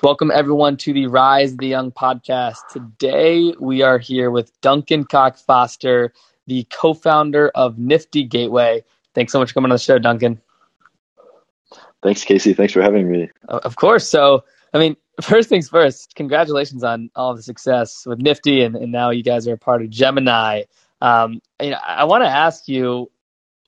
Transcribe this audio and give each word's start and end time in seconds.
Welcome 0.00 0.30
everyone 0.32 0.76
to 0.78 0.92
the 0.92 1.08
Rise 1.08 1.56
the 1.56 1.66
Young 1.66 1.90
podcast. 1.90 2.58
Today 2.72 3.52
we 3.58 3.82
are 3.82 3.98
here 3.98 4.30
with 4.30 4.52
Duncan 4.60 5.04
Cock 5.04 5.36
Foster, 5.36 6.12
the 6.46 6.64
co-founder 6.70 7.48
of 7.48 7.78
Nifty 7.78 8.22
Gateway. 8.22 8.84
Thanks 9.14 9.32
so 9.32 9.40
much 9.40 9.50
for 9.50 9.54
coming 9.54 9.72
on 9.72 9.74
the 9.74 9.80
show, 9.80 9.98
Duncan. 9.98 10.40
Thanks, 12.00 12.22
Casey. 12.22 12.54
Thanks 12.54 12.72
for 12.72 12.80
having 12.80 13.10
me. 13.10 13.28
Of 13.48 13.74
course. 13.74 14.08
So, 14.08 14.44
I 14.72 14.78
mean, 14.78 14.96
first 15.20 15.48
things 15.48 15.68
first, 15.68 16.14
congratulations 16.14 16.84
on 16.84 17.10
all 17.16 17.34
the 17.34 17.42
success 17.42 18.06
with 18.06 18.20
Nifty, 18.20 18.62
and, 18.62 18.76
and 18.76 18.92
now 18.92 19.10
you 19.10 19.24
guys 19.24 19.48
are 19.48 19.54
a 19.54 19.58
part 19.58 19.82
of 19.82 19.90
Gemini. 19.90 20.62
Um, 21.00 21.40
you 21.60 21.70
know, 21.70 21.78
I 21.84 22.04
want 22.04 22.22
to 22.22 22.28
ask 22.28 22.68
you, 22.68 23.10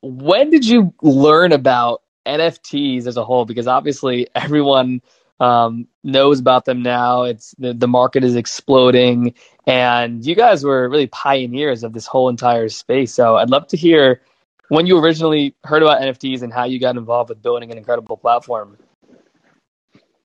when 0.01 0.51
did 0.51 0.65
you 0.65 0.95
learn 1.03 1.51
about 1.53 2.03
NFTs 2.25 3.07
as 3.07 3.17
a 3.17 3.25
whole? 3.25 3.47
Because 3.47 3.67
obviously 3.67 4.29
everyone 4.35 5.03
um, 5.41 5.89
knows 6.05 6.39
about 6.39 6.67
them 6.67 6.83
now. 6.83 7.25
It's 7.25 7.55
the, 7.59 7.73
the 7.73 7.89
market 7.89 8.23
is 8.23 8.37
exploding, 8.37 9.35
and 9.67 10.25
you 10.25 10.35
guys 10.35 10.63
were 10.63 10.89
really 10.89 11.07
pioneers 11.09 11.83
of 11.83 11.93
this 11.93 12.07
whole 12.07 12.29
entire 12.29 12.69
space. 12.69 13.13
So 13.13 13.37
I'd 13.37 13.51
love 13.51 13.67
to 13.69 13.77
hear 13.77 14.21
when 14.69 14.87
you 14.87 14.99
originally 14.99 15.55
heard 15.65 15.83
about 15.83 16.01
NFTs 16.01 16.43
and 16.43 16.53
how 16.53 16.65
you 16.65 16.79
got 16.79 16.97
involved 16.97 17.31
with 17.31 17.43
building 17.43 17.73
an 17.73 17.79
incredible 17.79 18.17
platform. 18.17 18.77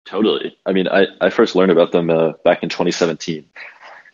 Totally. 0.05 0.55
I 0.65 0.71
mean, 0.71 0.87
I, 0.87 1.07
I 1.19 1.31
first 1.31 1.55
learned 1.55 1.71
about 1.71 1.91
them 1.91 2.11
uh, 2.11 2.33
back 2.43 2.61
in 2.61 2.69
2017. 2.69 3.43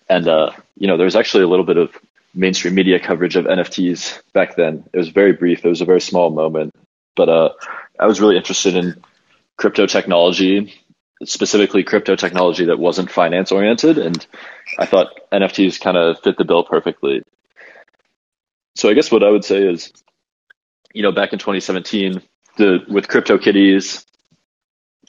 And, 0.10 0.28
uh, 0.28 0.52
you 0.78 0.88
know, 0.88 0.96
there 0.96 1.06
was 1.06 1.18
actually 1.18 1.44
a 1.44 1.48
little 1.48 1.66
bit 1.66 1.78
of 1.78 1.98
mainstream 2.34 2.76
media 2.76 2.98
coverage 2.98 3.36
of 3.36 3.46
NFTs 3.46 4.22
back 4.32 4.56
then. 4.56 4.86
It 4.94 4.98
was 4.98 5.10
very 5.10 5.34
brief. 5.34 5.66
It 5.66 5.70
was 5.70 5.82
a 5.82 5.86
very 5.86 6.00
small 6.00 6.30
moment. 6.30 6.74
But 7.18 7.28
uh, 7.28 7.50
I 8.00 8.06
was 8.06 8.22
really 8.22 8.38
interested 8.38 8.76
in 8.76 9.04
crypto 9.58 9.86
technology, 9.86 10.74
specifically 11.25 11.83
crypto 11.83 12.16
technology 12.16 12.66
that 12.66 12.80
wasn't 12.80 13.11
finance 13.11 13.52
oriented. 13.52 13.97
And 13.97 14.26
I 14.77 14.86
thought 14.86 15.08
NFTs 15.32 15.80
kind 15.80 15.98
of 15.98 16.20
fit 16.21 16.37
the 16.37 16.45
bill 16.45 16.64
perfectly. 16.64 17.23
So 18.76 18.89
I 18.89 18.93
guess 18.93 19.11
what 19.11 19.23
I 19.23 19.30
would 19.30 19.45
say 19.45 19.64
is 19.64 19.92
you 20.93 21.04
know, 21.04 21.11
back 21.11 21.33
in 21.33 21.39
2017, 21.39 22.21
the 22.58 22.80
with 22.87 23.08
CryptoKitties, 23.08 24.05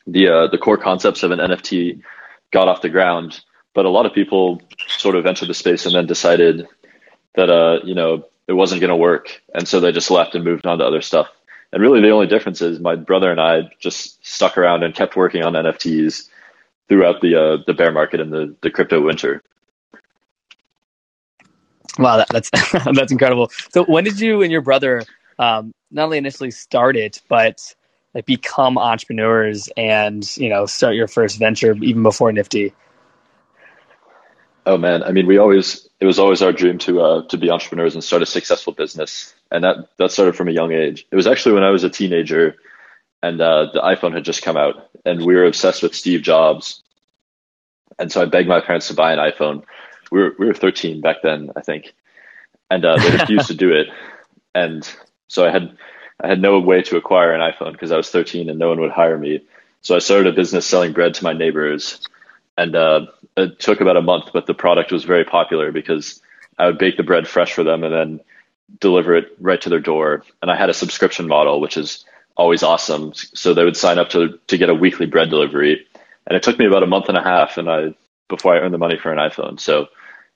the 0.06 0.28
uh, 0.28 0.46
the 0.48 0.58
core 0.58 0.78
concepts 0.78 1.22
of 1.22 1.30
an 1.30 1.38
NFT 1.38 2.02
got 2.50 2.68
off 2.68 2.82
the 2.82 2.88
ground, 2.88 3.40
but 3.74 3.84
a 3.84 3.90
lot 3.90 4.06
of 4.06 4.12
people 4.12 4.62
sort 4.88 5.16
of 5.16 5.26
entered 5.26 5.48
the 5.48 5.54
space 5.54 5.86
and 5.86 5.94
then 5.94 6.06
decided 6.06 6.66
that 7.34 7.50
uh, 7.50 7.84
you 7.84 7.94
know 7.94 8.24
it 8.46 8.52
wasn't 8.52 8.80
going 8.80 8.90
to 8.90 8.96
work, 8.96 9.42
and 9.54 9.66
so 9.66 9.80
they 9.80 9.92
just 9.92 10.10
left 10.10 10.34
and 10.34 10.44
moved 10.44 10.66
on 10.66 10.78
to 10.78 10.84
other 10.84 11.00
stuff. 11.00 11.28
And 11.72 11.82
really, 11.82 12.00
the 12.00 12.10
only 12.10 12.26
difference 12.26 12.60
is 12.60 12.80
my 12.80 12.96
brother 12.96 13.30
and 13.30 13.40
I 13.40 13.70
just 13.80 14.24
stuck 14.26 14.58
around 14.58 14.82
and 14.82 14.94
kept 14.94 15.16
working 15.16 15.42
on 15.42 15.54
NFTs 15.54 16.28
throughout 16.88 17.22
the 17.22 17.34
uh, 17.34 17.56
the 17.66 17.72
bear 17.72 17.90
market 17.92 18.20
and 18.20 18.32
the 18.32 18.54
the 18.60 18.70
crypto 18.70 19.00
winter. 19.00 19.42
Wow, 21.98 22.18
that, 22.18 22.28
that's 22.28 22.50
that's 22.94 23.12
incredible. 23.12 23.50
So, 23.72 23.84
when 23.84 24.04
did 24.04 24.20
you 24.20 24.42
and 24.42 24.52
your 24.52 24.60
brother 24.60 25.02
um, 25.38 25.72
not 25.90 26.04
only 26.04 26.18
initially 26.18 26.50
start 26.50 26.96
it, 26.96 27.22
but 27.28 27.74
like 28.14 28.26
become 28.26 28.76
entrepreneurs 28.76 29.70
and 29.76 30.24
you 30.36 30.50
know 30.50 30.66
start 30.66 30.94
your 30.94 31.08
first 31.08 31.38
venture 31.38 31.74
even 31.82 32.02
before 32.02 32.32
Nifty? 32.32 32.74
Oh 34.66 34.76
man, 34.76 35.02
I 35.02 35.12
mean, 35.12 35.26
we 35.26 35.38
always 35.38 35.88
it 36.02 36.06
was 36.06 36.18
always 36.18 36.42
our 36.42 36.52
dream 36.52 36.78
to 36.78 37.00
uh, 37.00 37.22
to 37.28 37.38
be 37.38 37.48
entrepreneurs 37.48 37.94
and 37.94 38.02
start 38.02 38.22
a 38.22 38.26
successful 38.26 38.72
business, 38.72 39.32
and 39.52 39.62
that 39.62 39.88
that 39.98 40.10
started 40.10 40.34
from 40.34 40.48
a 40.48 40.52
young 40.52 40.72
age. 40.72 41.06
It 41.12 41.14
was 41.14 41.28
actually 41.28 41.52
when 41.52 41.62
I 41.62 41.70
was 41.70 41.84
a 41.84 41.90
teenager, 41.90 42.56
and 43.22 43.40
uh, 43.40 43.68
the 43.72 43.78
iPhone 43.78 44.12
had 44.12 44.24
just 44.24 44.42
come 44.42 44.56
out, 44.56 44.90
and 45.04 45.24
we 45.24 45.36
were 45.36 45.44
obsessed 45.44 45.80
with 45.80 45.94
Steve 45.94 46.22
Jobs, 46.22 46.82
and 48.00 48.10
so 48.10 48.20
I 48.20 48.24
begged 48.24 48.48
my 48.48 48.60
parents 48.60 48.88
to 48.88 48.94
buy 48.94 49.12
an 49.12 49.20
iPhone. 49.20 49.62
We 50.10 50.22
were 50.22 50.34
we 50.40 50.46
were 50.46 50.54
13 50.54 51.02
back 51.02 51.22
then, 51.22 51.52
I 51.54 51.60
think, 51.60 51.94
and 52.68 52.84
uh, 52.84 52.96
they 52.96 53.10
refused 53.18 53.46
to 53.46 53.54
do 53.54 53.70
it, 53.70 53.86
and 54.56 54.84
so 55.28 55.46
I 55.46 55.52
had 55.52 55.78
I 56.20 56.26
had 56.26 56.42
no 56.42 56.58
way 56.58 56.82
to 56.82 56.96
acquire 56.96 57.32
an 57.32 57.52
iPhone 57.52 57.74
because 57.74 57.92
I 57.92 57.96
was 57.96 58.10
13 58.10 58.50
and 58.50 58.58
no 58.58 58.70
one 58.70 58.80
would 58.80 58.90
hire 58.90 59.18
me. 59.18 59.46
So 59.82 59.94
I 59.94 60.00
started 60.00 60.26
a 60.26 60.36
business 60.36 60.66
selling 60.66 60.92
bread 60.94 61.14
to 61.14 61.24
my 61.24 61.32
neighbors, 61.32 62.00
and 62.56 62.74
uh, 62.74 63.06
it 63.36 63.58
took 63.58 63.80
about 63.80 63.96
a 63.96 64.02
month, 64.02 64.30
but 64.32 64.46
the 64.46 64.54
product 64.54 64.92
was 64.92 65.04
very 65.04 65.24
popular 65.24 65.72
because 65.72 66.20
I 66.58 66.66
would 66.66 66.78
bake 66.78 66.96
the 66.96 67.02
bread 67.02 67.26
fresh 67.26 67.52
for 67.52 67.64
them 67.64 67.84
and 67.84 67.92
then 67.92 68.20
deliver 68.80 69.14
it 69.14 69.34
right 69.40 69.60
to 69.60 69.68
their 69.68 69.80
door. 69.80 70.24
And 70.40 70.50
I 70.50 70.56
had 70.56 70.70
a 70.70 70.74
subscription 70.74 71.28
model, 71.28 71.60
which 71.60 71.76
is 71.76 72.04
always 72.36 72.62
awesome. 72.62 73.12
So 73.14 73.54
they 73.54 73.64
would 73.64 73.76
sign 73.76 73.98
up 73.98 74.10
to 74.10 74.38
to 74.48 74.58
get 74.58 74.70
a 74.70 74.74
weekly 74.74 75.06
bread 75.06 75.30
delivery, 75.30 75.86
and 76.26 76.36
it 76.36 76.42
took 76.42 76.58
me 76.58 76.66
about 76.66 76.82
a 76.82 76.86
month 76.86 77.08
and 77.08 77.18
a 77.18 77.22
half, 77.22 77.58
and 77.58 77.70
I 77.70 77.94
before 78.28 78.54
I 78.54 78.58
earned 78.58 78.74
the 78.74 78.78
money 78.78 78.98
for 78.98 79.12
an 79.12 79.18
iPhone. 79.18 79.58
So 79.58 79.88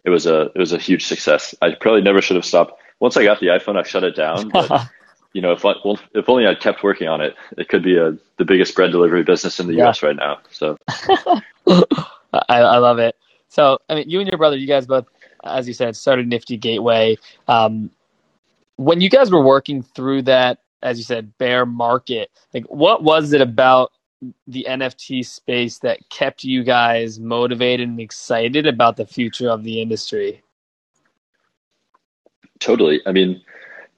it 0.04 0.10
was 0.10 0.26
a 0.26 0.50
it 0.54 0.58
was 0.58 0.72
a 0.72 0.78
huge 0.78 1.06
success. 1.06 1.54
I 1.62 1.74
probably 1.78 2.02
never 2.02 2.22
should 2.22 2.36
have 2.36 2.44
stopped 2.44 2.80
once 3.00 3.16
I 3.16 3.24
got 3.24 3.40
the 3.40 3.48
iPhone, 3.48 3.76
I 3.76 3.82
shut 3.82 4.04
it 4.04 4.16
down. 4.16 4.48
But 4.48 4.88
you 5.36 5.42
know, 5.42 5.52
if 5.52 5.66
I, 5.66 5.74
well, 5.84 5.98
if 6.14 6.30
only 6.30 6.46
I'd 6.46 6.60
kept 6.60 6.82
working 6.82 7.08
on 7.08 7.20
it, 7.20 7.36
it 7.58 7.68
could 7.68 7.82
be 7.82 7.98
a 7.98 8.16
the 8.38 8.46
biggest 8.46 8.74
bread 8.74 8.90
delivery 8.90 9.22
business 9.22 9.60
in 9.60 9.66
the 9.66 9.74
yeah. 9.74 9.84
U.S. 9.84 10.02
right 10.02 10.16
now. 10.16 10.38
So, 10.50 10.78
I, 10.88 11.82
I, 12.48 12.78
love 12.78 12.98
it. 12.98 13.16
So, 13.50 13.76
I 13.90 13.96
mean, 13.96 14.08
you 14.08 14.18
and 14.18 14.26
your 14.26 14.38
brother, 14.38 14.56
you 14.56 14.66
guys 14.66 14.86
both, 14.86 15.04
as 15.44 15.68
you 15.68 15.74
said, 15.74 15.94
started 15.94 16.26
Nifty 16.26 16.56
Gateway. 16.56 17.18
Um, 17.48 17.90
when 18.76 19.02
you 19.02 19.10
guys 19.10 19.30
were 19.30 19.44
working 19.44 19.82
through 19.82 20.22
that, 20.22 20.60
as 20.82 20.96
you 20.96 21.04
said, 21.04 21.36
bear 21.36 21.66
market, 21.66 22.30
like 22.54 22.64
what 22.68 23.02
was 23.02 23.34
it 23.34 23.42
about 23.42 23.92
the 24.46 24.64
NFT 24.66 25.26
space 25.26 25.80
that 25.80 26.08
kept 26.08 26.44
you 26.44 26.64
guys 26.64 27.20
motivated 27.20 27.86
and 27.86 28.00
excited 28.00 28.66
about 28.66 28.96
the 28.96 29.04
future 29.04 29.50
of 29.50 29.64
the 29.64 29.82
industry? 29.82 30.42
Totally. 32.58 33.02
I 33.04 33.12
mean, 33.12 33.42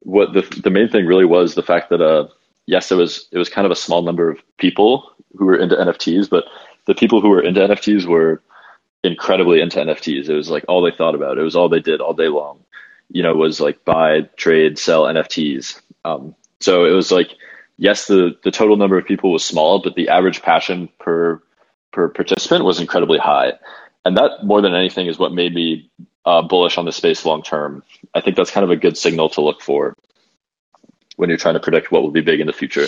what 0.01 0.33
the 0.33 0.43
the 0.63 0.71
main 0.71 0.89
thing 0.89 1.07
really 1.07 1.25
was 1.25 1.55
the 1.55 1.63
fact 1.63 1.91
that 1.91 2.01
uh 2.01 2.29
yes, 2.67 2.93
it 2.93 2.97
was 2.97 3.29
it 3.33 3.39
was 3.39 3.49
kind 3.49 3.65
of 3.65 3.73
a 3.73 3.77
small 3.77 4.03
number 4.03 4.31
of 4.31 4.39
people 4.59 5.11
who 5.37 5.47
were 5.47 5.57
into 5.57 5.75
NFTs, 5.75 6.31
but 6.31 6.45
the 6.87 6.95
people 6.95 7.21
who 7.21 7.31
were 7.31 7.43
into 7.43 7.61
NFTs 7.61 8.07
were 8.07 8.43
incredibly 9.05 9.61
into 9.61 9.79
NFTs. 9.79 10.29
It 10.29 10.35
was 10.35 10.51
like 10.51 10.65
all 10.69 10.83
they 10.83 10.97
thought 10.97 11.15
about. 11.15 11.39
It 11.39 11.43
was 11.43 11.57
all 11.57 11.69
they 11.69 11.81
did 11.81 12.01
all 12.01 12.15
day 12.15 12.29
long. 12.29 12.61
You 13.11 13.23
know, 13.23 13.35
was 13.35 13.61
like 13.61 13.85
buy, 13.85 14.23
trade, 14.37 14.79
sell 14.79 15.05
NFTs. 15.05 15.81
Um, 16.05 16.35
so 16.61 16.85
it 16.85 16.93
was 16.93 17.11
like 17.11 17.31
yes, 17.79 18.07
the 18.07 18.37
the 18.45 18.51
total 18.51 18.77
number 18.77 18.99
of 18.99 19.07
people 19.07 19.33
was 19.33 19.45
small, 19.45 19.81
but 19.81 19.95
the 19.95 20.09
average 20.11 20.43
passion 20.43 20.89
per 20.99 21.43
per 21.93 22.09
participant 22.09 22.65
was 22.65 22.81
incredibly 22.81 23.19
high. 23.19 23.53
And 24.05 24.17
that 24.17 24.45
more 24.45 24.61
than 24.61 24.75
anything 24.75 25.07
is 25.07 25.19
what 25.19 25.33
made 25.33 25.55
me 25.55 25.91
uh, 26.29 26.43
bullish 26.43 26.77
on 26.77 26.85
the 26.85 26.93
space 26.93 27.25
long 27.25 27.43
term. 27.43 27.83
I 28.15 28.21
think 28.21 28.37
that's 28.37 28.51
kind 28.51 28.63
of 28.63 28.71
a 28.71 28.77
good 28.77 28.99
signal 28.99 29.31
to 29.31 29.41
look 29.41 29.63
for 29.63 29.95
when 31.17 31.31
you're 31.31 31.39
trying 31.39 31.55
to 31.55 31.61
predict 31.61 31.91
what 31.91 32.03
will 32.03 32.11
be 32.11 32.21
big 32.21 32.41
in 32.41 32.47
the 32.47 32.53
future. 32.53 32.87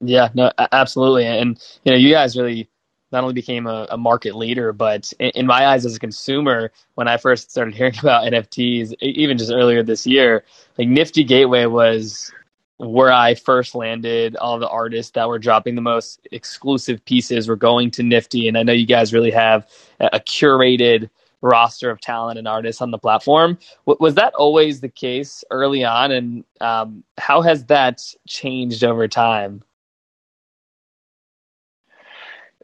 Yeah, 0.00 0.30
no, 0.32 0.50
absolutely. 0.72 1.26
And 1.26 1.62
you 1.84 1.92
know, 1.92 1.98
you 1.98 2.10
guys 2.10 2.34
really 2.34 2.70
not 3.12 3.22
only 3.22 3.34
became 3.34 3.66
a, 3.66 3.86
a 3.90 3.98
market 3.98 4.34
leader, 4.34 4.72
but 4.72 5.12
in, 5.20 5.30
in, 5.34 5.46
my 5.46 5.66
eyes 5.66 5.84
as 5.84 5.94
a 5.94 6.00
consumer, 6.00 6.72
when 6.94 7.08
I 7.08 7.18
first 7.18 7.50
started 7.50 7.74
hearing 7.74 7.96
about 8.00 8.24
NFTs, 8.24 8.94
even 9.00 9.36
just 9.36 9.52
earlier 9.52 9.82
this 9.82 10.06
year, 10.06 10.44
like 10.78 10.88
Nifty 10.88 11.24
Gateway 11.24 11.66
was 11.66 12.32
where 12.78 13.12
I 13.12 13.34
first 13.34 13.74
landed. 13.74 14.36
All 14.36 14.58
the 14.58 14.68
artists 14.68 15.12
that 15.12 15.28
were 15.28 15.38
dropping 15.38 15.74
the 15.74 15.82
most 15.82 16.26
exclusive 16.32 17.04
pieces 17.04 17.48
were 17.48 17.56
going 17.56 17.90
to 17.92 18.02
Nifty, 18.02 18.48
and 18.48 18.56
I 18.56 18.62
know 18.62 18.72
you 18.72 18.86
guys 18.86 19.12
really 19.12 19.30
have 19.32 19.68
a 20.00 20.20
curated 20.20 21.10
roster 21.42 21.90
of 21.90 22.00
talent 22.00 22.38
and 22.38 22.48
artists 22.48 22.82
on 22.82 22.90
the 22.90 22.98
platform. 22.98 23.58
W- 23.86 23.98
was 24.00 24.14
that 24.14 24.34
always 24.34 24.80
the 24.80 24.88
case 24.88 25.44
early 25.50 25.84
on, 25.84 26.12
and 26.12 26.44
um, 26.60 27.04
how 27.18 27.42
has 27.42 27.64
that 27.66 28.02
changed 28.26 28.84
over 28.84 29.08
time? 29.08 29.62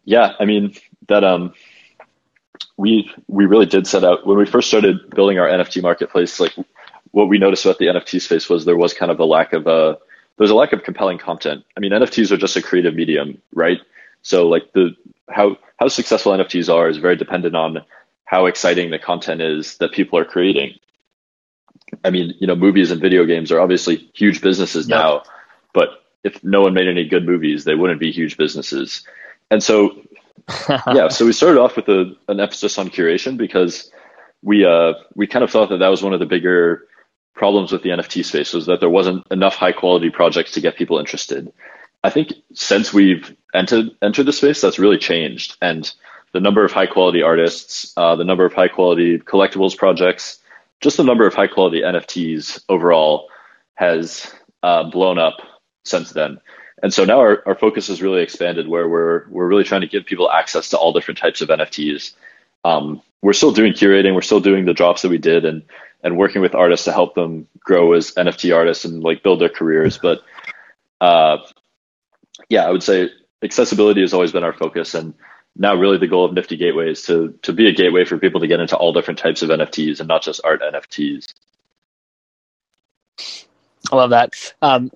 Yeah, 0.05 0.33
I 0.41 0.45
mean 0.45 0.75
that 1.09 1.25
um 1.25 1.55
we 2.77 3.11
we 3.29 3.47
really 3.47 3.67
did 3.67 3.87
set 3.87 4.05
out 4.05 4.27
when 4.27 4.37
we 4.37 4.47
first 4.47 4.69
started 4.69 5.11
building 5.11 5.39
our 5.39 5.49
NFT 5.49 5.83
marketplace. 5.83 6.41
Like 6.41 6.55
what 7.13 7.29
we 7.29 7.39
noticed 7.39 7.65
about 7.65 7.79
the 7.79 7.87
NFT 7.87 8.21
space 8.21 8.49
was 8.49 8.65
there 8.65 8.77
was 8.77 8.95
kind 8.95 9.11
of 9.13 9.21
a 9.21 9.25
lack 9.25 9.53
of 9.53 9.67
uh 9.67 9.97
there's 10.39 10.51
a 10.51 10.55
lack 10.55 10.73
of 10.73 10.83
compelling 10.83 11.19
content. 11.19 11.65
I 11.77 11.81
mean 11.81 11.93
NFTs 11.93 12.33
are 12.33 12.37
just 12.37 12.57
a 12.57 12.63
creative 12.63 12.95
medium, 12.95 13.41
right? 13.55 13.79
So 14.23 14.49
like 14.49 14.73
the 14.73 14.97
how 15.31 15.57
how 15.79 15.89
successful 15.89 16.33
NFTs 16.33 16.73
are 16.73 16.89
is 16.89 16.97
very 16.97 17.17
dependent 17.17 17.55
on 17.55 17.79
how 18.33 18.47
exciting 18.47 18.91
the 18.91 18.99
content 18.99 19.43
is 19.43 19.77
that 19.77 19.93
people 19.93 20.19
are 20.19 20.25
creating. 20.25 20.79
I 22.03 22.09
mean, 22.09 22.33
you 22.41 22.47
know, 22.47 22.57
movies 22.57 22.91
and 22.91 22.99
video 22.99 23.27
games 23.27 23.53
are 23.53 23.61
obviously 23.61 24.11
huge 24.15 24.41
businesses 24.41 24.89
yep. 24.89 24.99
now, 24.99 25.23
but 25.75 26.03
if 26.25 26.43
no 26.43 26.63
one 26.63 26.73
made 26.73 26.89
any 26.89 27.07
good 27.07 27.27
movies, 27.27 27.65
they 27.65 27.75
wouldn't 27.75 28.01
be 28.01 28.11
huge 28.11 28.39
businesses. 28.39 29.07
And 29.51 29.63
so, 29.63 30.01
yeah, 30.95 31.09
so 31.09 31.27
we 31.27 31.35
started 31.35 31.61
off 31.61 31.77
with 31.77 31.89
a, 31.91 32.17
an 32.27 32.41
emphasis 32.41 32.79
on 32.79 32.89
curation 32.89 33.37
because 33.37 33.93
we 34.41 34.65
uh, 34.65 34.95
we 35.15 35.27
kind 35.27 35.45
of 35.45 35.51
thought 35.51 35.69
that 35.69 35.81
that 35.81 35.91
was 35.91 36.03
one 36.03 36.15
of 36.15 36.21
the 36.21 36.27
bigger 36.27 36.89
problems 37.35 37.71
with 37.71 37.83
the 37.83 37.91
NFT 37.91 38.25
space 38.25 38.55
was 38.55 38.65
that 38.65 38.81
there 38.81 38.89
wasn't 38.89 39.27
enough 39.31 39.57
high 39.57 39.73
quality 39.73 40.09
projects 40.09 40.53
to 40.53 40.63
get 40.63 40.77
people 40.79 40.99
interested. 40.99 41.53
I 42.03 42.09
think 42.09 42.33
since 42.55 42.95
we've 42.95 43.37
entered 43.53 43.91
entered 44.01 44.25
the 44.25 44.33
space, 44.33 44.63
that's 44.63 44.79
really 44.79 44.99
changed, 44.99 45.59
and 45.61 45.93
the 46.33 46.41
number 46.41 46.65
of 46.65 46.73
high 46.73 46.87
quality 46.87 47.23
artists, 47.23 47.93
uh, 47.97 48.17
the 48.17 48.25
number 48.25 48.45
of 48.45 48.53
high 48.53 48.69
quality 48.69 49.19
collectibles 49.19 49.77
projects, 49.77 50.39
just 50.81 50.97
the 50.97 51.05
number 51.05 51.27
of 51.27 51.35
high 51.35 51.47
quality 51.47 51.83
NFTs 51.83 52.65
overall 52.69 53.29
has 53.75 54.33
uh, 54.63 54.85
blown 54.85 55.19
up 55.19 55.41
since 55.85 56.11
then. 56.11 56.39
And 56.83 56.93
so 56.93 57.05
now 57.05 57.21
our, 57.21 57.43
our 57.47 57.55
focus 57.55 57.89
has 57.89 58.03
really 58.03 58.23
expanded 58.23 58.67
where 58.67 58.89
we're 58.89 59.29
we're 59.29 59.47
really 59.47 59.65
trying 59.65 59.83
to 59.83 59.87
give 59.87 60.05
people 60.05 60.31
access 60.31 60.71
to 60.71 60.79
all 60.79 60.93
different 60.93 61.19
types 61.19 61.41
of 61.41 61.49
NFTs. 61.49 62.15
Um, 62.65 63.03
we're 63.23 63.35
still 63.35 63.53
doing 63.53 63.73
curating, 63.73 64.15
we're 64.15 64.23
still 64.23 64.41
doing 64.41 64.65
the 64.65 64.75
drops 64.75 65.03
that 65.03 65.09
we 65.09 65.19
did 65.19 65.45
and 65.45 65.63
and 66.03 66.19
working 66.19 66.43
with 66.43 66.57
artists 66.57 66.87
to 66.87 66.93
help 66.93 67.15
them 67.15 67.47
grow 67.61 67.93
as 67.93 68.13
NFT 68.15 68.55
artists 68.55 68.85
and 68.85 69.05
like 69.05 69.23
build 69.23 69.41
their 69.41 69.49
careers. 69.49 69.99
But 69.99 70.23
uh, 71.01 71.39
yeah, 72.49 72.67
I 72.67 72.71
would 72.71 72.83
say 72.83 73.11
accessibility 73.43 74.01
has 74.01 74.13
always 74.13 74.33
been 74.33 74.45
our 74.45 74.53
focus 74.53 74.95
and 74.95 75.15
now 75.57 75.75
really 75.75 75.99
the 75.99 76.07
goal 76.07 76.25
of 76.25 76.33
Nifty 76.33 76.57
Gateway 76.57 76.91
is 76.91 77.03
to 77.05 77.39
to 77.43 77.53
be 77.53 77.69
a 77.69 77.73
gateway 77.73 78.05
for 78.05 78.19
people 78.19 78.41
to 78.41 78.47
get 78.47 78.61
into 78.61 78.77
all 78.77 78.93
different 78.93 79.19
types 79.19 79.43
of 79.43 79.51
NFTs 79.51 80.01
and 80.01 80.09
not 80.09 80.23
just 80.23 80.41
art 80.45 80.63
NFTs. 80.63 81.33
I 83.91 83.97
love 83.97 84.11
that. 84.11 84.33
Um, 84.63 84.91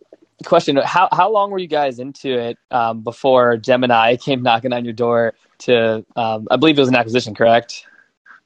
question 0.44 0.76
how 0.76 1.08
how 1.12 1.30
long 1.30 1.50
were 1.50 1.58
you 1.58 1.66
guys 1.66 1.98
into 1.98 2.38
it 2.38 2.58
um, 2.70 3.00
before 3.00 3.56
gemini 3.56 4.16
came 4.20 4.42
knocking 4.42 4.72
on 4.72 4.84
your 4.84 4.92
door 4.92 5.34
to 5.58 6.04
um, 6.14 6.46
i 6.50 6.56
believe 6.56 6.76
it 6.76 6.80
was 6.80 6.88
an 6.88 6.94
acquisition 6.94 7.34
correct 7.34 7.86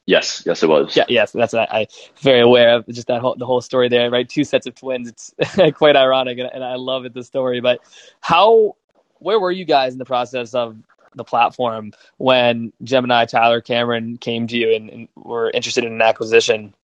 yes 0.07 0.43
yes 0.47 0.63
it 0.63 0.69
was 0.69 0.97
yeah 0.97 1.05
yes 1.09 1.33
that's 1.33 1.53
I, 1.53 1.65
I 1.65 1.87
very 2.21 2.41
aware 2.41 2.77
of 2.77 2.87
just 2.89 3.09
that 3.09 3.21
whole 3.21 3.35
the 3.37 3.47
whole 3.47 3.61
story 3.61 3.89
there 3.89 4.11
right 4.11 4.29
two 4.29 4.45
sets 4.45 4.67
of 4.67 4.75
twins 4.75 5.09
it's 5.09 5.35
quite 5.75 5.97
ironic 5.97 6.39
and, 6.39 6.49
and 6.53 6.63
i 6.63 6.77
love 6.77 7.05
it 7.05 7.15
the 7.15 7.25
story 7.25 7.61
but 7.61 7.81
how 8.21 8.77
where 9.19 9.39
were 9.39 9.51
you 9.51 9.65
guys 9.65 9.93
in 9.93 9.99
the 9.99 10.05
process 10.05 10.55
of 10.55 10.77
the 11.15 11.25
platform 11.25 11.93
when 12.19 12.73
gemini 12.83 13.25
tyler 13.25 13.61
cameron 13.61 14.17
came 14.17 14.47
to 14.47 14.57
you 14.57 14.75
and, 14.75 14.91
and 14.91 15.09
were 15.17 15.51
interested 15.51 15.85
in 15.85 15.93
an 15.93 16.03
acquisition 16.03 16.75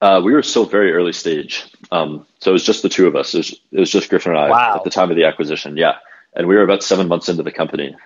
uh, 0.00 0.20
we 0.24 0.32
were 0.32 0.42
still 0.42 0.64
very 0.64 0.92
early 0.92 1.12
stage. 1.12 1.64
Um, 1.90 2.26
so 2.38 2.50
it 2.50 2.52
was 2.52 2.64
just 2.64 2.82
the 2.82 2.88
two 2.88 3.06
of 3.06 3.16
us. 3.16 3.34
It 3.34 3.38
was, 3.38 3.60
it 3.72 3.80
was 3.80 3.90
just 3.90 4.08
Griffin 4.08 4.32
and 4.32 4.40
I 4.40 4.48
wow. 4.48 4.76
at 4.76 4.84
the 4.84 4.90
time 4.90 5.10
of 5.10 5.16
the 5.16 5.24
acquisition. 5.24 5.76
Yeah. 5.76 5.96
And 6.34 6.46
we 6.46 6.54
were 6.54 6.62
about 6.62 6.82
seven 6.82 7.08
months 7.08 7.28
into 7.28 7.42
the 7.42 7.50
company. 7.50 7.96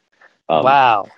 Um, 0.49 0.65
wow. 0.65 1.09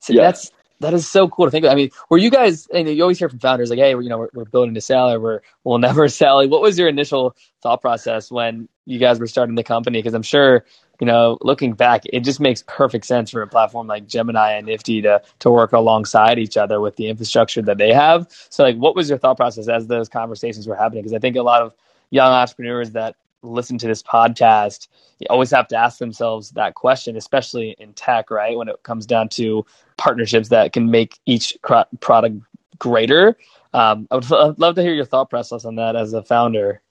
So 0.00 0.12
yeah. 0.12 0.22
that's, 0.22 0.52
that 0.80 0.92
is 0.92 1.08
so 1.08 1.26
cool 1.28 1.46
to 1.46 1.50
think 1.50 1.64
about. 1.64 1.72
I 1.72 1.76
mean, 1.76 1.90
were 2.10 2.18
you 2.18 2.30
guys, 2.30 2.66
and 2.66 2.86
you 2.86 3.00
always 3.02 3.18
hear 3.18 3.30
from 3.30 3.38
founders 3.38 3.70
like, 3.70 3.78
hey, 3.78 3.90
you 3.90 4.08
know, 4.08 4.18
we're, 4.18 4.28
we're 4.34 4.44
building 4.44 4.74
to 4.74 4.80
sell 4.82 5.10
or 5.10 5.18
we're, 5.18 5.40
we'll 5.64 5.78
never 5.90 6.08
sell. 6.08 6.46
What 6.48 6.60
was 6.60 6.78
your 6.78 6.88
initial 6.88 7.34
thought 7.62 7.80
process 7.80 8.30
when 8.30 8.68
you 8.86 8.98
guys 8.98 9.20
were 9.20 9.26
starting 9.26 9.54
the 9.54 9.64
company? 9.64 9.98
Because 9.98 10.14
I'm 10.14 10.22
sure 10.22 10.64
you 11.00 11.06
know, 11.06 11.36
looking 11.42 11.74
back, 11.74 12.04
it 12.10 12.20
just 12.20 12.40
makes 12.40 12.64
perfect 12.66 13.04
sense 13.04 13.30
for 13.30 13.42
a 13.42 13.46
platform 13.46 13.86
like 13.86 14.06
Gemini 14.06 14.52
and 14.52 14.66
Nifty 14.66 15.02
to 15.02 15.20
to 15.40 15.50
work 15.50 15.72
alongside 15.72 16.38
each 16.38 16.56
other 16.56 16.80
with 16.80 16.96
the 16.96 17.08
infrastructure 17.08 17.60
that 17.62 17.76
they 17.76 17.92
have. 17.92 18.26
So, 18.48 18.62
like, 18.62 18.76
what 18.76 18.96
was 18.96 19.10
your 19.10 19.18
thought 19.18 19.36
process 19.36 19.68
as 19.68 19.86
those 19.86 20.08
conversations 20.08 20.66
were 20.66 20.76
happening? 20.76 21.02
Because 21.02 21.12
I 21.14 21.18
think 21.18 21.36
a 21.36 21.42
lot 21.42 21.60
of 21.60 21.74
young 22.10 22.32
entrepreneurs 22.32 22.92
that 22.92 23.16
listen 23.42 23.76
to 23.78 23.86
this 23.86 24.02
podcast 24.02 24.88
you 25.18 25.26
always 25.30 25.50
have 25.50 25.68
to 25.68 25.76
ask 25.76 25.98
themselves 25.98 26.50
that 26.50 26.74
question, 26.74 27.16
especially 27.16 27.74
in 27.78 27.92
tech, 27.94 28.30
right? 28.30 28.56
When 28.56 28.68
it 28.68 28.82
comes 28.82 29.06
down 29.06 29.28
to 29.30 29.64
partnerships 29.96 30.50
that 30.50 30.72
can 30.72 30.90
make 30.90 31.18
each 31.24 31.56
product 32.00 32.36
greater. 32.78 33.36
Um, 33.72 34.06
I 34.10 34.16
would 34.16 34.58
love 34.58 34.74
to 34.74 34.82
hear 34.82 34.94
your 34.94 35.04
thought 35.04 35.30
process 35.30 35.64
on 35.64 35.76
that 35.76 35.96
as 35.96 36.12
a 36.12 36.22
founder. 36.22 36.82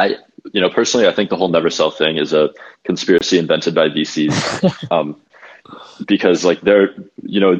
I, 0.00 0.16
you 0.52 0.60
know, 0.60 0.70
personally, 0.70 1.06
I 1.06 1.12
think 1.12 1.28
the 1.28 1.36
whole 1.36 1.48
never 1.48 1.68
sell 1.68 1.90
thing 1.90 2.16
is 2.16 2.32
a 2.32 2.50
conspiracy 2.84 3.38
invented 3.38 3.74
by 3.74 3.88
VCs, 3.88 4.90
um, 4.90 5.20
because 6.06 6.44
like 6.44 6.62
they're, 6.62 6.94
you 7.22 7.40
know, 7.40 7.56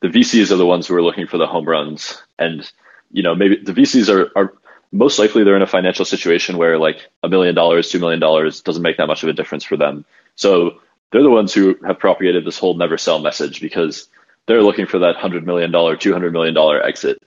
the 0.00 0.08
VCs 0.08 0.50
are 0.50 0.56
the 0.56 0.66
ones 0.66 0.86
who 0.86 0.94
are 0.94 1.02
looking 1.02 1.26
for 1.26 1.38
the 1.38 1.46
home 1.46 1.64
runs, 1.66 2.22
and 2.38 2.70
you 3.10 3.22
know, 3.22 3.34
maybe 3.34 3.56
the 3.56 3.72
VCs 3.72 4.12
are 4.12 4.30
are 4.36 4.52
most 4.92 5.18
likely 5.18 5.44
they're 5.44 5.56
in 5.56 5.62
a 5.62 5.66
financial 5.66 6.04
situation 6.04 6.58
where 6.58 6.78
like 6.78 7.08
a 7.22 7.28
million 7.28 7.54
dollars, 7.54 7.90
two 7.90 7.98
million 7.98 8.20
dollars 8.20 8.60
doesn't 8.60 8.82
make 8.82 8.98
that 8.98 9.06
much 9.06 9.22
of 9.22 9.28
a 9.30 9.34
difference 9.34 9.64
for 9.64 9.76
them. 9.76 10.04
So 10.36 10.80
they're 11.10 11.22
the 11.22 11.30
ones 11.30 11.54
who 11.54 11.76
have 11.86 11.98
propagated 11.98 12.44
this 12.44 12.58
whole 12.58 12.74
never 12.74 12.98
sell 12.98 13.18
message 13.18 13.60
because 13.60 14.08
they're 14.46 14.62
looking 14.62 14.86
for 14.86 14.98
that 15.00 15.16
hundred 15.16 15.46
million 15.46 15.70
dollar, 15.70 15.96
two 15.96 16.12
hundred 16.12 16.32
million 16.32 16.54
dollar 16.54 16.82
exit 16.82 17.22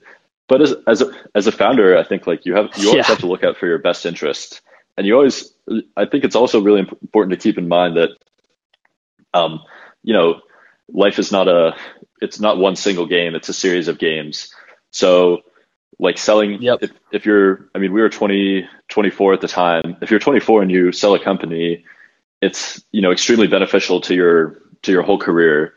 but 0.48 0.62
as 0.62 0.76
as 0.88 1.02
a, 1.02 1.12
as 1.36 1.48
a 1.48 1.52
founder, 1.52 1.98
I 1.98 2.04
think 2.04 2.28
like 2.28 2.46
you 2.46 2.56
have 2.56 2.70
you 2.76 2.90
always 2.90 3.06
yeah. 3.06 3.12
have 3.12 3.20
to 3.20 3.28
look 3.28 3.44
out 3.44 3.58
for 3.58 3.68
your 3.68 3.80
best 3.80 4.06
interest, 4.06 4.62
and 4.98 5.08
you 5.08 5.16
always. 5.16 5.54
I 5.96 6.06
think 6.06 6.26
it's 6.26 6.36
also 6.36 6.62
really 6.62 6.80
important 6.80 7.32
to 7.32 7.42
keep 7.42 7.58
in 7.58 7.70
mind 7.70 7.96
that, 7.96 8.10
um, 9.34 9.62
you 10.04 10.14
know, 10.14 10.42
life 10.90 11.20
is 11.20 11.32
not 11.32 11.48
a 11.48 11.76
it's 12.22 12.40
not 12.40 12.58
one 12.58 12.76
single 12.76 13.06
game; 13.06 13.36
it's 13.36 13.50
a 13.50 13.54
series 13.54 13.88
of 13.88 13.98
games. 13.98 14.54
So, 14.92 15.42
like 16.00 16.18
selling, 16.18 16.62
yep. 16.62 16.80
if, 16.82 16.92
if 17.12 17.26
you're, 17.26 17.70
I 17.74 17.80
mean, 17.80 17.94
we 17.94 18.02
were 18.02 18.10
20, 18.10 18.68
24 18.90 19.34
at 19.34 19.42
the 19.42 19.48
time. 19.48 19.96
If 20.02 20.12
you're 20.12 20.20
24 20.20 20.64
and 20.64 20.72
you 20.72 20.92
sell 20.92 21.16
a 21.16 21.24
company, 21.24 21.86
it's 22.42 22.84
you 22.92 23.02
know 23.02 23.12
extremely 23.12 23.48
beneficial 23.48 24.02
to 24.02 24.16
your 24.16 24.62
to 24.82 24.92
your 24.92 25.04
whole 25.04 25.20
career. 25.20 25.74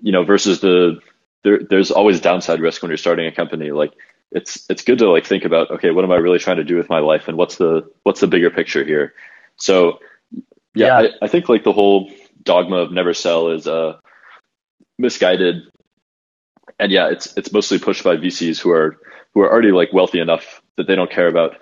You 0.00 0.12
know, 0.12 0.24
versus 0.24 0.60
the 0.60 1.00
there, 1.44 1.60
there's 1.68 1.90
always 1.90 2.20
downside 2.20 2.60
risk 2.60 2.82
when 2.82 2.90
you're 2.90 2.96
starting 2.96 3.26
a 3.26 3.32
company. 3.32 3.70
Like 3.70 3.92
it's 4.30 4.68
it's 4.68 4.82
good 4.82 4.98
to 4.98 5.10
like 5.10 5.26
think 5.26 5.44
about 5.44 5.70
okay 5.70 5.90
what 5.90 6.04
am 6.04 6.10
i 6.10 6.16
really 6.16 6.38
trying 6.38 6.58
to 6.58 6.64
do 6.64 6.76
with 6.76 6.88
my 6.88 6.98
life 6.98 7.28
and 7.28 7.36
what's 7.36 7.56
the 7.56 7.90
what's 8.02 8.20
the 8.20 8.26
bigger 8.26 8.50
picture 8.50 8.84
here 8.84 9.14
so 9.56 10.00
yeah, 10.74 11.00
yeah. 11.00 11.08
I, 11.22 11.24
I, 11.24 11.28
think 11.28 11.48
like 11.48 11.64
the 11.64 11.72
whole 11.72 12.10
dogma 12.42 12.76
of 12.76 12.92
never 12.92 13.14
sell 13.14 13.48
is 13.48 13.66
uh 13.66 13.96
misguided 14.98 15.62
and 16.78 16.92
yeah 16.92 17.08
it's 17.08 17.34
it's 17.36 17.52
mostly 17.52 17.78
pushed 17.78 18.04
by 18.04 18.16
vcs 18.16 18.60
who 18.60 18.70
are 18.70 18.98
who 19.32 19.40
are 19.40 19.50
already 19.50 19.72
like 19.72 19.92
wealthy 19.92 20.20
enough 20.20 20.62
that 20.76 20.86
they 20.86 20.94
don't 20.94 21.10
care 21.10 21.28
about 21.28 21.56